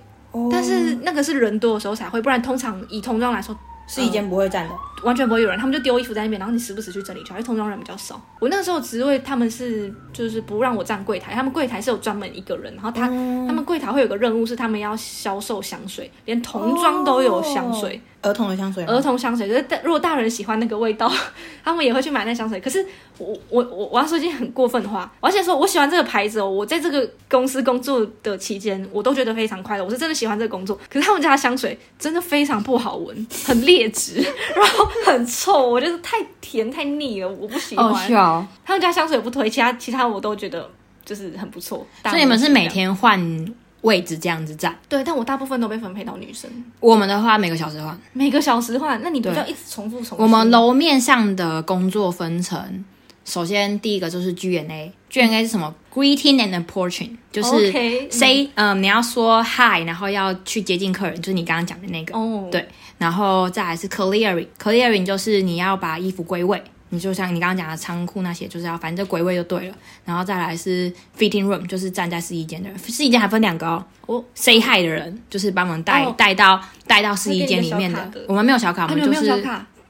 [0.51, 3.57] 但是那个是人多的时候才会，不然通常以童装来说，
[3.87, 4.75] 试衣间不会站的。
[5.03, 8.19] 完全不会有人，他们就丢衣服在那边，然后你时不时去整理一下，因为童装人比较少。
[8.39, 18.01] 我那个时候职位他们是就是不让我站柜台，他们柜台是有专门一个人，然后他、他们柜台会有个任务是他们要销售香水，连童装都有香水。
[18.21, 18.83] 儿童的香水？
[18.85, 21.11] 儿童香水，就是大如果大人喜欢那个味道，
[21.63, 22.59] 他们也会去买那香水。
[22.59, 22.83] 可是
[23.19, 30.75] 我我我我要说一件很过分的话，我要先说我喜欢这个牌子哦，我在这个公司工作的期间，我都觉得非常快乐，我是真的喜欢这个工作。
[30.89, 34.15] 可是他们家的香水真的非常不好闻，很劣质，
[34.55, 37.85] 然后很臭，我觉得太甜太腻了，我不喜欢。
[37.85, 38.45] 哦，笑。
[38.65, 40.69] 他们家香水也不推，其他其他我都觉得
[41.03, 41.85] 就是很不错。
[42.03, 43.45] 所以你们是每天换
[43.81, 44.75] 位置这样子站？
[44.89, 47.97] 对，但我大部分都被分配到女生，我们的话每个小时换。
[48.13, 50.23] 每个小时换，那你不要一直重复重复？
[50.23, 52.83] 我们楼面上的工作分成，
[53.25, 57.71] 首先第一个就是 GNA，GNA 是什么？Greeting and approaching，就是
[58.09, 62.15] say，嗯，你要说 hi，然后要去接近客人，就是你刚刚讲的那个。
[62.15, 62.65] 哦，对
[62.99, 69.75] 然后再来是 clearing，clearing 就是你要把衣服归位，你就像你刚刚讲的仓库那些，就是要反正归位就对了。
[70.05, 73.83] 然后再来是 fitting room，就是站在试衣间的人，试衣间还分两个哦。
[74.05, 79.43] 哦 say hi 的人就是帮忙带哦带到带到试衣间里面的我们没有小卡，我们们就是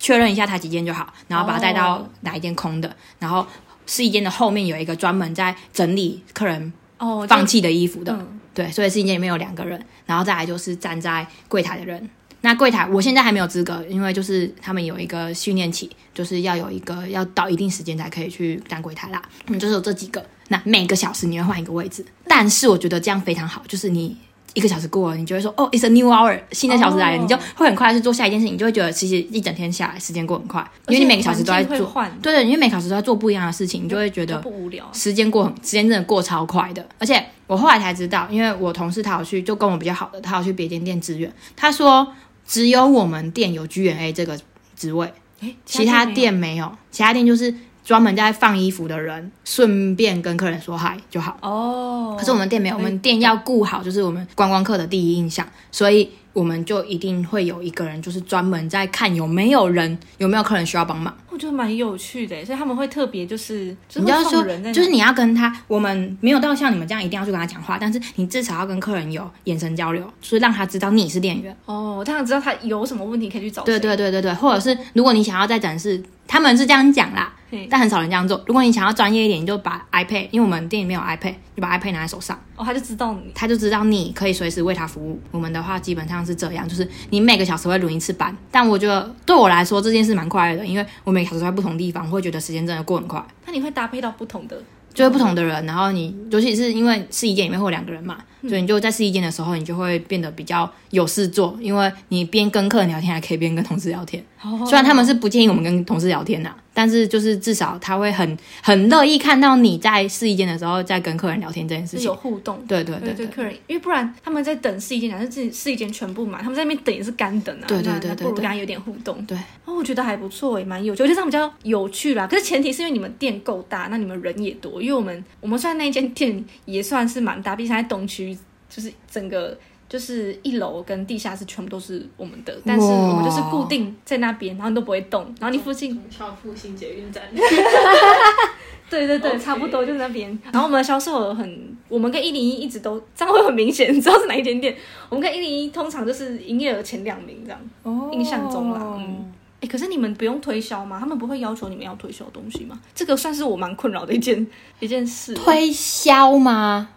[0.06, 3.44] 确认一下他几间就好，然后把他带到哦哪一间空的，然后
[3.88, 12.08] 试衣间的后面有一个专门在整理客人哦，放弃的衣服的，嗯对，所以试衣间里面有两个人，然后再来就是站在柜台的人。
[12.42, 19.20] 那柜台我现在还没有资格，因为就是他们有一个训练期，就是要有一个要到一定时间才可以去站柜台啦。
[19.48, 20.24] 嗯，就是有这几个。
[20.50, 24.16] 那每个小时你会换一个位置，但是我觉得这样非常好，就是你
[24.56, 34.90] 一个小时过了，你就会说哦，it's a new hour，新的小时来了，哦你就会很快去做下一件事情，你就会觉得其实一整天下来时间过很快，因为你每个小时都在做，对对，因为每个小时都在做不一样的事情，你就会觉得不无聊。
[34.94, 36.84] 时间过很，时间真的过超快的。
[36.98, 42.08] 而且我后来才知道，因为我同事他有去，就跟我比较好的，他有去别间店支援，他说
[42.48, 44.40] 只有我们店有 G N A 这个
[44.76, 47.54] 职位，诶其他店没有，其他店就是
[47.86, 51.38] 专门在放衣服的人，顺便跟客人说嗨就好。
[51.42, 61.16] 哦，可是我们店没有，我们店要顾好，就是我们观光客的第一印象，所以我们就一定会有一个人，就是专门在看有没有人，有没有客人需要帮忙。
[61.30, 71.56] 我觉得蛮有趣的，所以他们会特别就是，就你要说就是你要跟他，我们没有到像你们这样一定要去跟他讲话，但是你至少要跟客人有眼神交流，就是让他知道你是店员。
[71.66, 73.72] 哦，他想知道他有什么问题可以去找谁。
[73.72, 77.34] 对对对对对，或者是如果你想要再展示，他们是这样讲啦，
[77.70, 78.42] 但很少人这样做。
[78.48, 83.32] 如果你想要专业一点，你就把 iPad，因为我们店里面有 iPad，就把 iPad 拿在手上，哦，他就知道你。
[83.34, 85.20] 他就知道你可以随时为他服务。
[85.32, 93.24] 我们的话基本上是这样，就是你每个小时会轮一次班，但我觉得对我来说这件事蛮快乐的，因为我每个小时在不同地方，我会觉得时间真的过很快。
[93.46, 94.62] 那你会搭配到不同的
[94.94, 104.24] 就是不同的人，然后你尤其是因为试衣间里面会有两个人嘛，嗯所以你就在试衣间的时候，你就会变得比较有事做，因为你边跟客人聊天，还可以边跟同事聊天。
[104.42, 112.16] 哦虽然他们是不建议我们跟同事聊天呐、但是就是至少他会很很乐意看到你在试衣间的时候在跟客人聊天这件事情是有。
[112.16, 112.62] 互动。
[112.68, 117.66] 对对对对对对，客人，因为不然他们在等试衣间，假设自己试衣间全部满，他们在那边等也是干等啊。
[117.68, 119.26] 对对对对对不如跟他有点互动。
[119.26, 122.28] 对，哦，我觉得还不错，也蛮有趣，我觉得这样比较有趣啦。
[122.28, 128.38] 可是前提是因为你们店够大，那你们人也多，因为我们我们虽然那一间店也算是蛮大，毕竟在东区，
[128.70, 129.58] 就是整个。
[129.88, 137.24] 就是一楼跟地下室全部都是我们的，但是我们就是固定在那边，然后你都不会动，然后你附近跳复兴捷运站，
[138.90, 140.38] 对对对差不多就是那边。
[140.52, 144.76] 然后我们的销售额很，我们跟一零一一直都这样会很明显，你知道是哪一点点？
[145.10, 147.60] 我们跟一零一通常就是营业额前两名这样。
[147.84, 149.32] 哦印象中啦嗯
[149.62, 151.00] 哎，可是你们不用推销吗？
[151.00, 152.80] 他们不会要求你们要推销东西吗？
[152.94, 154.46] 这个算是我蛮困扰的一件
[154.80, 155.34] 一件事。
[155.34, 156.90] 推销吗？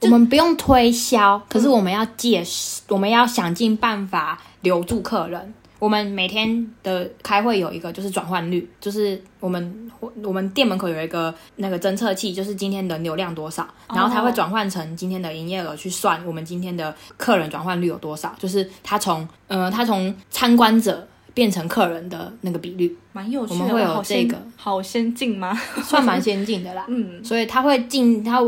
[0.00, 2.42] 对，我们不用推销，可是我们要介，
[2.88, 5.54] 我们要想尽办法留住客人。
[5.78, 9.90] 我们每天的开会有一个就是转换率，就是我们
[10.24, 23.60] 我们店门口有一个那个侦测器，就是今天的流量多少，然后它会转换成今天的营业额去算我们今天的客人转换率有多少，就是它从呃它从参观者变成客人的那个比率，蛮有趣的。
[23.60, 25.54] 我们会有这个好先进吗？
[25.84, 26.86] 算蛮先进的啦。
[26.88, 28.42] 嗯，所以他会进，他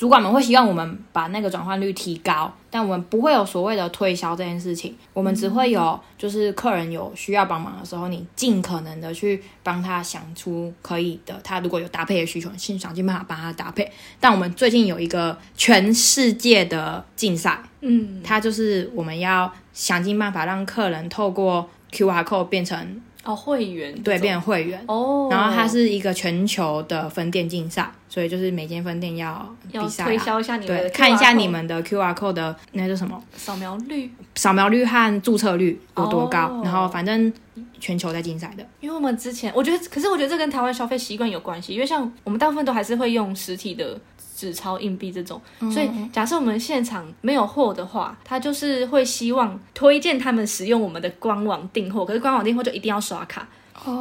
[0.00, 13.92] 主管们会希望我们把那个转换率提高，但我们不会有所谓的推销这件事情，我们只会有就是客人有需要帮忙的时候，你尽可能的去帮他想出可以的，他如果有搭配的需求，尽想尽办法帮他搭配。
[14.18, 24.82] 但我们最近有一个全世界的竞赛，嗯，它就是我们要想尽办法让客人透过 QR code 变成哦，会员对变成会员。
[24.86, 33.22] 哦，然后它是一个全球的分店竞赛，所以就是每间分店要要比赛、推啊，销一下你们的对，看一下你们的 QR code 的那叫什么？
[33.34, 34.10] 扫描率。
[34.34, 36.60] 扫描率和注册率有多高，哦。
[36.64, 37.32] 然后反正
[37.78, 43.98] 全球在竞赛的，因为我们之前，我觉得，可是我觉得这跟台湾消费习惯有关系，因为像我们大部分都还是会用实体的
[44.40, 45.38] 纸钞、硬币这种，
[45.70, 53.46] 所以假设我们现场没有货的话，他就是会希望推荐他们使用我们的官网订货，可是官网订货就一定要刷卡，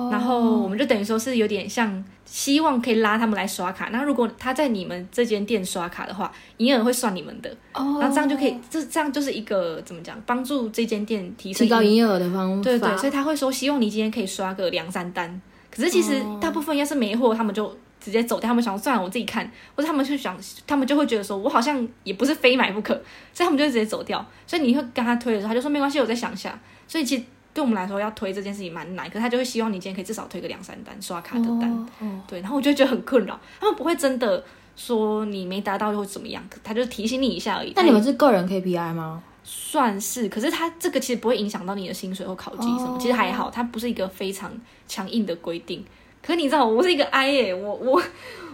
[0.09, 7.97] 然后我们就等于说是有点像希望可以拉他们来刷卡，那如果他在你们这间店刷卡的话，营业额会算你们的，哦。
[7.99, 15.41] 然后这样就可以，这这样就是一个怎么讲，帮助这间店提升提高营业额的方法，对对，所以他会说希望你今天可以刷个两三单。
[15.71, 18.47] 可是其实大部分要是没货，他们就直接走掉。
[18.47, 22.93] 他们想说算了，我自己看，或者他们就想，他们就会觉得说我好像也不是非买不可，
[23.33, 24.25] 所以他们就会直接走掉。
[24.47, 26.57] 所以你会跟他推的时候，他就说没关系，我再想一下。
[26.87, 27.23] 所以其实
[27.53, 31.71] 对我们来说要推这件事情蛮难，可是他就会希望你今天可以至少推个两三单刷卡的单。
[31.99, 34.43] 哦对，然后我就觉得很困扰，他们不会真的
[34.75, 37.73] 说你没达到就会怎么样，他就提醒你一下而已。
[37.75, 39.21] 那你们是个人 KPI 吗？
[39.43, 44.51] 算是，可是它这个其实不会影响到你的薪水或考绩什么，其实还好，它不是一个非常
[44.87, 45.83] 强硬的规定。
[46.21, 48.01] 可是你知道，我是一个 I 耶，我我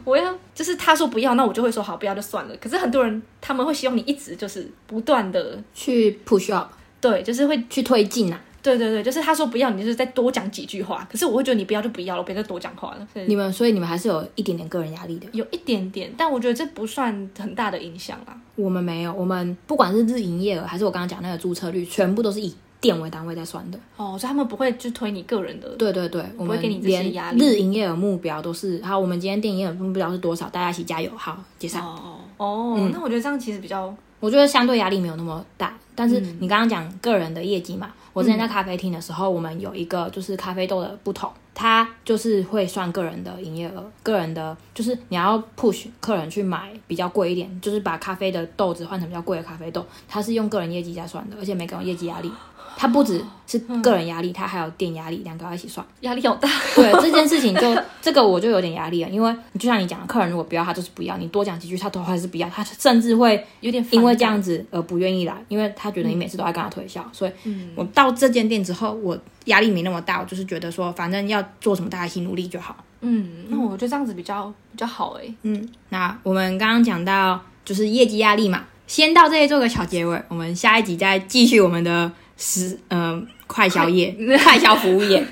[0.04, 2.56] 我要就是他说不要，那我就会说好，不要就算了。
[2.58, 6.70] 可是很多人他们会希望你一直就是不断的去 push up，
[7.02, 8.40] 对，就是会去推进啊。
[8.62, 11.08] 对对对，就是他说不要，你就是再多讲几句话。
[11.12, 13.08] 可是我会觉得你不要就不要了，我不要再多讲话了。
[13.28, 15.28] 你们所以你们还是有一点点个人压力的。
[15.34, 18.36] 有一点点，但我觉得这不算很大的影响啦。
[18.56, 22.52] 我们没有，我们不管是日营业额还是我刚刚讲那个注册率，全部都是以
[22.86, 23.80] 店为单位在算的。
[23.98, 30.48] 哦，所以他们不会就推你个人的对对对，我们会给你这些连压力日营业额目标都是好，我们今天店营业额目标是多少？
[30.50, 31.84] 大家一起加油，好，解散。
[31.84, 52.32] 哦哦，那我觉得这样其实比较我觉得相对压力没有那么大，但是你刚刚讲个人的业绩嘛，我之前在咖啡厅的时候，我们有一个就是咖啡豆的不同，它就是会算个人的营业额，个人的就是你要 push 客人去买比较贵一点，就是把咖啡的豆子换成比较贵的咖啡豆，它是用个人业绩在算的，而且每个人有业绩压力。
[52.78, 55.86] 它不只是个人压力，它还有店压力，两个要一起算。
[56.02, 56.50] 压力好大。
[56.76, 57.62] 对这件事情就
[58.02, 72.76] 这个我就有点压力了，因为就像你讲的，客人如果不要，他就是不要，你多讲几句，他都还是不要，他甚至会有点因为这样子而不愿意来，因为他觉得你每次都在跟他推销，所以嗯我到这间店之后，我压力没那么大，我就是觉得说，反正要做什么，大家一起努力就好。
[73.02, 75.34] 嗯，那我觉得这样子比较比较好哎。
[75.44, 85.26] 嗯，那我们刚刚讲到就是业绩压力嘛，先到这里做个小结尾，我们下一集再继续我们的时嗯快消业、 快消服务业、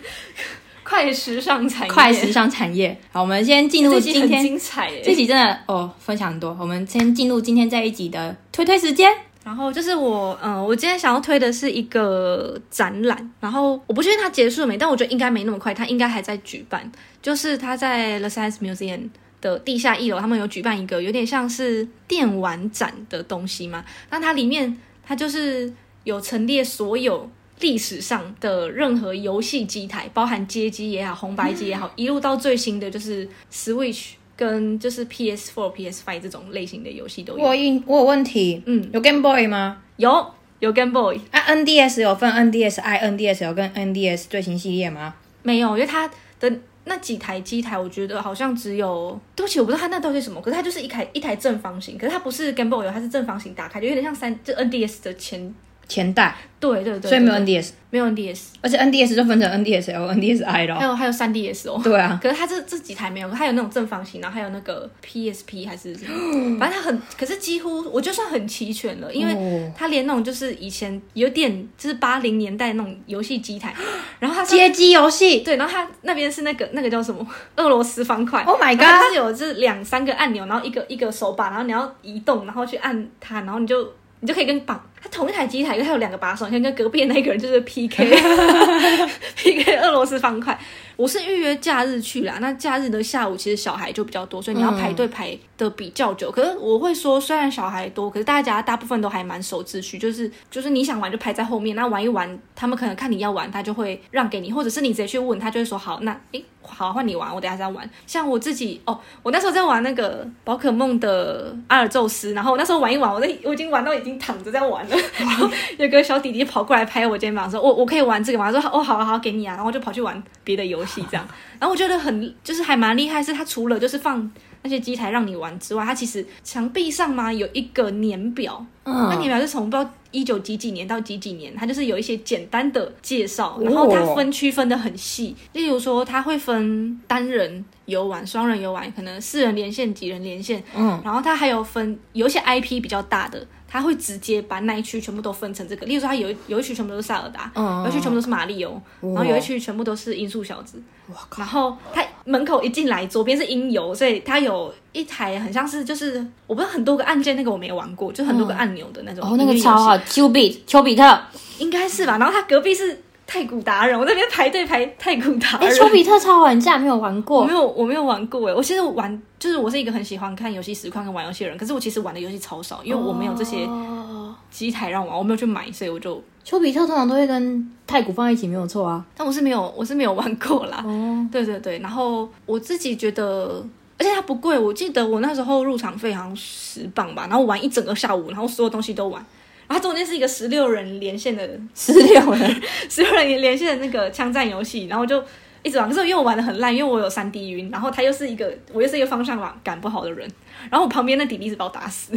[0.84, 2.98] 快时尚产业，快时尚产业。
[3.12, 5.02] 好，我们先进入今天精彩哎。
[5.04, 6.56] 这集真的哦，分享很多。
[6.60, 9.12] 我们先进入今天这一集的推推时间。
[9.44, 16.90] 然后就是我，嗯、我今天想要推的是一个展览，然后我不确定它结束了没，但我觉得应该没那么快，它应该还在举办。
[17.22, 19.10] 就是它在 The Science Museum
[19.42, 23.84] 的地下一楼，他们有举办一个有点像是电玩展的东西嘛。
[24.10, 25.74] 那它里面它就是
[26.04, 27.30] 有陈列所有
[27.60, 37.44] 历史上的任何游戏机台，包含街机也好，红白机也好， 一路到最新的就是 Switch 跟就是 PS4、PS5 这种类型的游戏都有。
[37.44, 39.82] 我有我有问题，嗯，有 Game Boy 吗？
[39.98, 41.20] 有有 Game Boy。
[41.32, 45.14] 啊，NDS 有分 NDSi、NDS 有跟 NDS 最新系列吗？
[45.44, 46.52] 没有，因为它的
[46.86, 55.54] 那几台机台，我觉得好像只有，对不起，我不知道它那到底是什么，可是它就是一台一台正方形，可是它不是 Game Boy，它是正方形打开，就有点像三就 NDS 的前，
[55.88, 60.80] 前代，对对对所以没有 NDS，没有 NDS，而且 NDS 就分成 NDSL、NDSi 了哦。
[60.80, 61.80] 还有还有三 DS 哦。
[61.84, 65.94] 对啊，可是它这这几台没有，它有那种正方形，然后还有那个 PSP 还是
[66.58, 69.72] 反正它很，可是几乎我就算很齐全了，因为哦。
[69.76, 73.74] 它连那种就是以前有点就是八零年代那种游戏机台，
[74.20, 75.40] 然后它是街机游戏。
[75.40, 77.26] 对，然后它那边是那个那个叫什么？
[77.58, 78.42] 俄罗斯方块。
[78.44, 78.86] ，Oh my god！
[78.86, 88.10] 它是有就是两三个按钮，然后一个一个手把，然后你要移动，然后去按它，然后你就你就可以跟绑它同一台机台，因为他有两个把手，你可以跟隔壁的那个人就是 PK
[89.36, 90.58] PK 俄罗斯方块。
[90.96, 96.32] 我是预约假日去啦，那假日的下午其实小孩就比较多，所以你要排队排的比较久。
[96.32, 107.90] 可是我会说，虽然小孩多，可是大家大部分都还蛮守秩序，就是就是你想玩就排在后面，那玩一玩，他们可能看你要玩，他就会让给你，或者是你直接去问，他就会说好，那诶好换你玩，我等下再玩。
[108.08, 118.52] 像我自己哦，我那时候在玩那个宝可梦的阿尔宙斯，然后我那时候玩一玩，我在我已经玩到已经躺着在玩了， 然后有个小弟弟跑过来拍我肩膀说，我我可以玩这个吗？
[118.52, 121.28] 他说哦好啊好啊给你啊，然后我就跑去玩别的游戏这样，
[121.60, 124.32] 然后我觉得很就是还蛮厉害，是它除了就是放。
[124.66, 135.36] 那些机台让你玩之外，它其实墙壁上嘛有一个年表，嗯那嗯，年表是从不知道一九几几年到几几年，它就是有一些简单的介绍，然后它分区分的很细。
[135.52, 145.86] 例如说，它会分单人游玩、双人游玩，可能四人连线、几人连线，嗯，然后它还有分有一些 IP 比较大的，它会直接把那一区全部都分成这个。
[145.88, 150.80] 例如说，他有一有一区全部都是塞尔达，嗯有一区全部都是马里欧，然后有一区全部都是音速小子。
[151.08, 159.28] 哇靠，然后他门口一进来，左边是音游，所以他有一台很像是就是我不知道很多个按键，那个我没有玩过，就很多个按钮的那种。
[159.28, 161.20] 哦，那个超好，Q Beat 丘比特，
[161.58, 162.20] 应该是吧？
[162.20, 165.76] 然后他隔壁是太古达人，我在那边排队排太古达哎，人。
[165.76, 167.54] 丘比特超玩，你竟然没有玩我过没？
[167.54, 168.54] 有，我没有玩过哎。
[168.54, 179.04] 我其实玩，就是我是一个很喜欢看游戏实况跟玩游戏的人，可是我其实玩的游戏超少，因为我没有这些哦机台让我玩，我没有去买，所以我就，丘比特通常都会跟太古放在一起，没有错啊。
[179.16, 180.84] 但我是没有，我是没有玩过啦。
[180.86, 183.66] 哦，对对对，然后我自己觉得，
[183.98, 189.26] 而且它不贵，我记得我那时候入场费好像十磅吧，然后玩一整个下午，然后所有东西都玩。
[189.68, 195.24] 然后它中间是一个十六人连线的十六人， 十六人连线的那个枪战游戏，然后就
[195.62, 195.88] 一直玩。
[195.90, 200.30] 可是因为我玩的很烂，因为我有三 D 晕，然后他又是一个我又是一个方向感不好的人，
[200.70, 202.14] 然后我旁边那弟弟一直把我打死，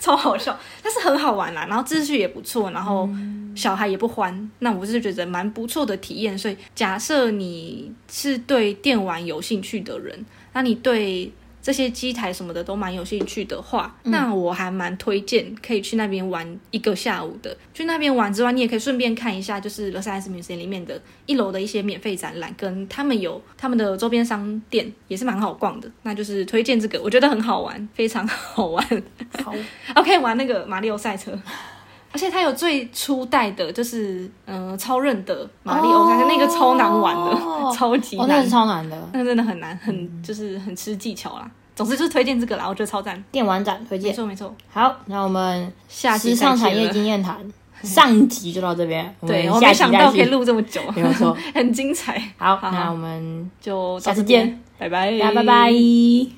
[0.00, 1.66] 超好笑，但是很好玩啦。
[1.68, 3.08] 然后秩序也不错，然后
[3.54, 6.36] 小孩也不欢，那我是觉得蛮不错的体验。
[6.38, 10.24] 所以假设你是对电玩有兴趣的人，
[10.54, 11.30] 那你对
[11.62, 17.56] 这些机台什么的都蛮有兴趣的话，那我还蛮推荐可以去那边玩一个下午的。
[17.74, 25.90] 去那边玩之外，你也可以顺便看一下，就是 The Science Museum 里面的一楼的一些免费展览，跟他们有他们的周边商店也是蛮好逛的。
[26.02, 29.02] 那就是推荐这个，我觉得很好玩，非常好玩。
[29.44, 29.54] 好，，
[29.96, 31.38] OK，玩那个马里奥赛车。
[32.12, 39.08] 而且它有最初代的，就是嗯、呃超韧的马里奥赛车，那个超难玩的，哦 超级哦，那难超难的。
[39.12, 41.50] 那个真的很难，很就是很吃技巧啦。
[41.76, 43.22] 总之就是推荐这个啦，我觉得超赞。
[43.30, 44.10] 电玩展推荐。
[44.10, 47.38] 没错没错，好，那我们下期时尚产业经验谈
[47.82, 49.90] 上集就到这边，我 对我没想。
[49.90, 51.34] 到可以录这么久，没有错。
[51.54, 52.20] 很精彩。
[52.36, 56.30] 好，好那我们就下次见，拜拜，大家拜拜。